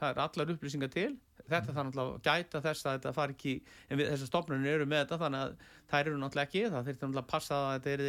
[0.00, 1.12] það er allar upplýsingar til
[1.48, 3.54] þetta náttúrulega að gæta þess að þetta fari ekki
[3.88, 5.52] en við, þessar stofnunir eru með þetta þannig að
[5.90, 8.02] þær eru náttúrulega ekki það þurfti náttúrulega að passa að þetta er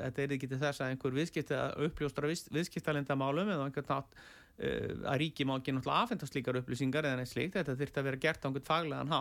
[0.00, 4.94] þetta er ekki til þess að einhver viðskipti að uppljóstra viðskiptalindamálum eða einhvern nátt uh,
[5.12, 8.22] að ríki má ekki náttúrulega afhendast slíkar upplýsingar eða neitt slíkt þetta þurfti að vera
[8.24, 9.20] gert á einhvern faglegan há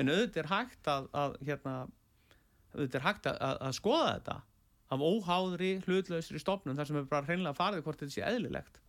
[0.00, 1.76] en auðvitað er hægt að, að hérna,
[2.74, 4.40] auðvitað er hægt að, að, að skoða þetta
[4.94, 8.80] af óháðri hlutlausri stofnun þar sem er bara hreinlega farið hvort þetta sé eðlilegt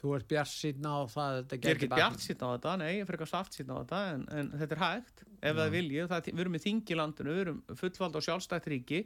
[0.00, 3.02] Þú ert bjart síðan á það Ég er ekki bjart síðan á þetta, nei, ég
[3.04, 6.14] er frekar svart síðan á þetta en, en þetta er hægt, ef það viljið.
[6.30, 9.02] Við erum í þingi í landinu, við erum fullvald og sjálfstætt ríki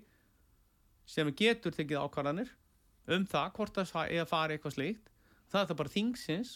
[1.14, 2.53] sem getur tekið ákvarðanir
[3.14, 5.11] um það hvort það er að fara eitthvað slíkt.
[5.51, 6.55] Það er það bara þingsins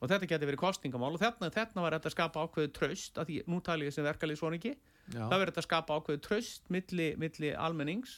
[0.00, 3.30] og þetta getur verið kostningamál og þarna, þarna var þetta að skapa ákveðu traust að
[3.30, 5.26] því nú tali ég sem verkalið svona ekki Já.
[5.26, 8.16] það verður þetta að skapa ákveðu traust milli, milli almennings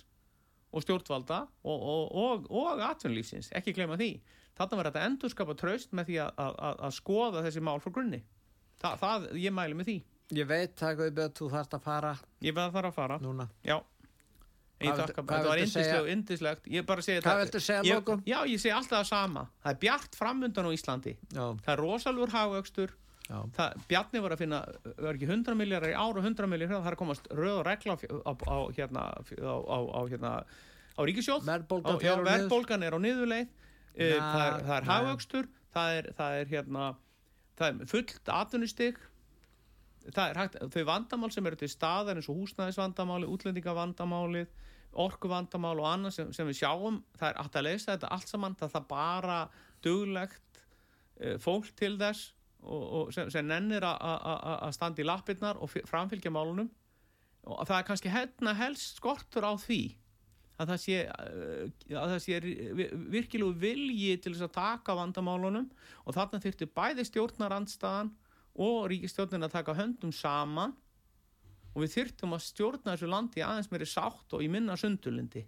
[0.72, 4.10] og stjórnvalda og, og, og, og atvinnlífsins, ekki gleyma því.
[4.56, 7.78] Þarna verður þetta endur skapa traust með því að, að, að- að skoða þessi mál
[7.80, 8.22] frá grunni.
[8.82, 9.96] Þa, það, ég mæli með því.
[10.32, 12.12] Ég veit það Guðbjörn, þú þarft að fara.
[12.42, 13.48] Ég verð þar að fara, núna.
[13.64, 13.78] já.
[14.82, 18.22] Þetta var indislegt, indislegt ég bara segi Hvað viltu segja að lokum?
[18.26, 19.44] já, ég segi alltaf það sama.
[19.62, 21.12] Það er bjart framundan á Íslandi.
[21.30, 22.90] Já, það er rosalur já.
[23.28, 24.60] Það, Bjarni var að finna,
[24.98, 27.96] var ekki 100 miljardar í ár og 100 miljardar, það er komast röð og regla
[27.96, 30.32] á, á, á, hérna, á, á, á, hérna,
[30.96, 31.46] á ríkisjóð
[32.28, 33.54] Verðbólgan er á niðurleið.
[33.92, 36.90] Ja, það er, það hagvöxtur það er, það er hérna
[37.58, 39.00] það er fullt atvinnustig.
[40.02, 44.46] Það er hægt, þau vandamál sem eru til staðar eins og húsnæðisvandamáli, útlendingavandamáli
[44.92, 48.56] orkuvandamál og annað sem, sem við sjáum, það er hægt að leysa þetta allt saman,
[48.60, 49.38] það er bara
[49.84, 52.32] duglegt uh, fólk til þess
[52.62, 56.70] og, og sem, sem nennir að- að að- að standa í lappirnar og framfylgja málunum
[57.44, 59.96] og það er kannski hérna helst skortur á því
[60.60, 62.40] að það sé, uh, að það sé
[62.78, 65.70] vi- virkilegu vilji til þess að taka vandamálunum
[66.06, 68.12] og þarna þurfti bæði stjórnarandstaðan
[68.54, 70.76] og ríkistjórnin að taka höndum saman
[71.74, 75.46] og við þyrftum að stjórna þessu landi aðeins meiri sátt og í minna sundulindi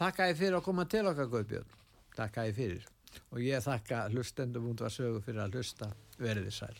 [0.00, 1.72] Þakka ég fyrir að koma til okkar Guðbjörn.
[2.16, 2.84] Þakka ég fyrir.
[3.30, 5.90] Og ég þakka hlustendum út var sögu fyrir að hlusta.
[6.20, 6.76] Verðið sæl.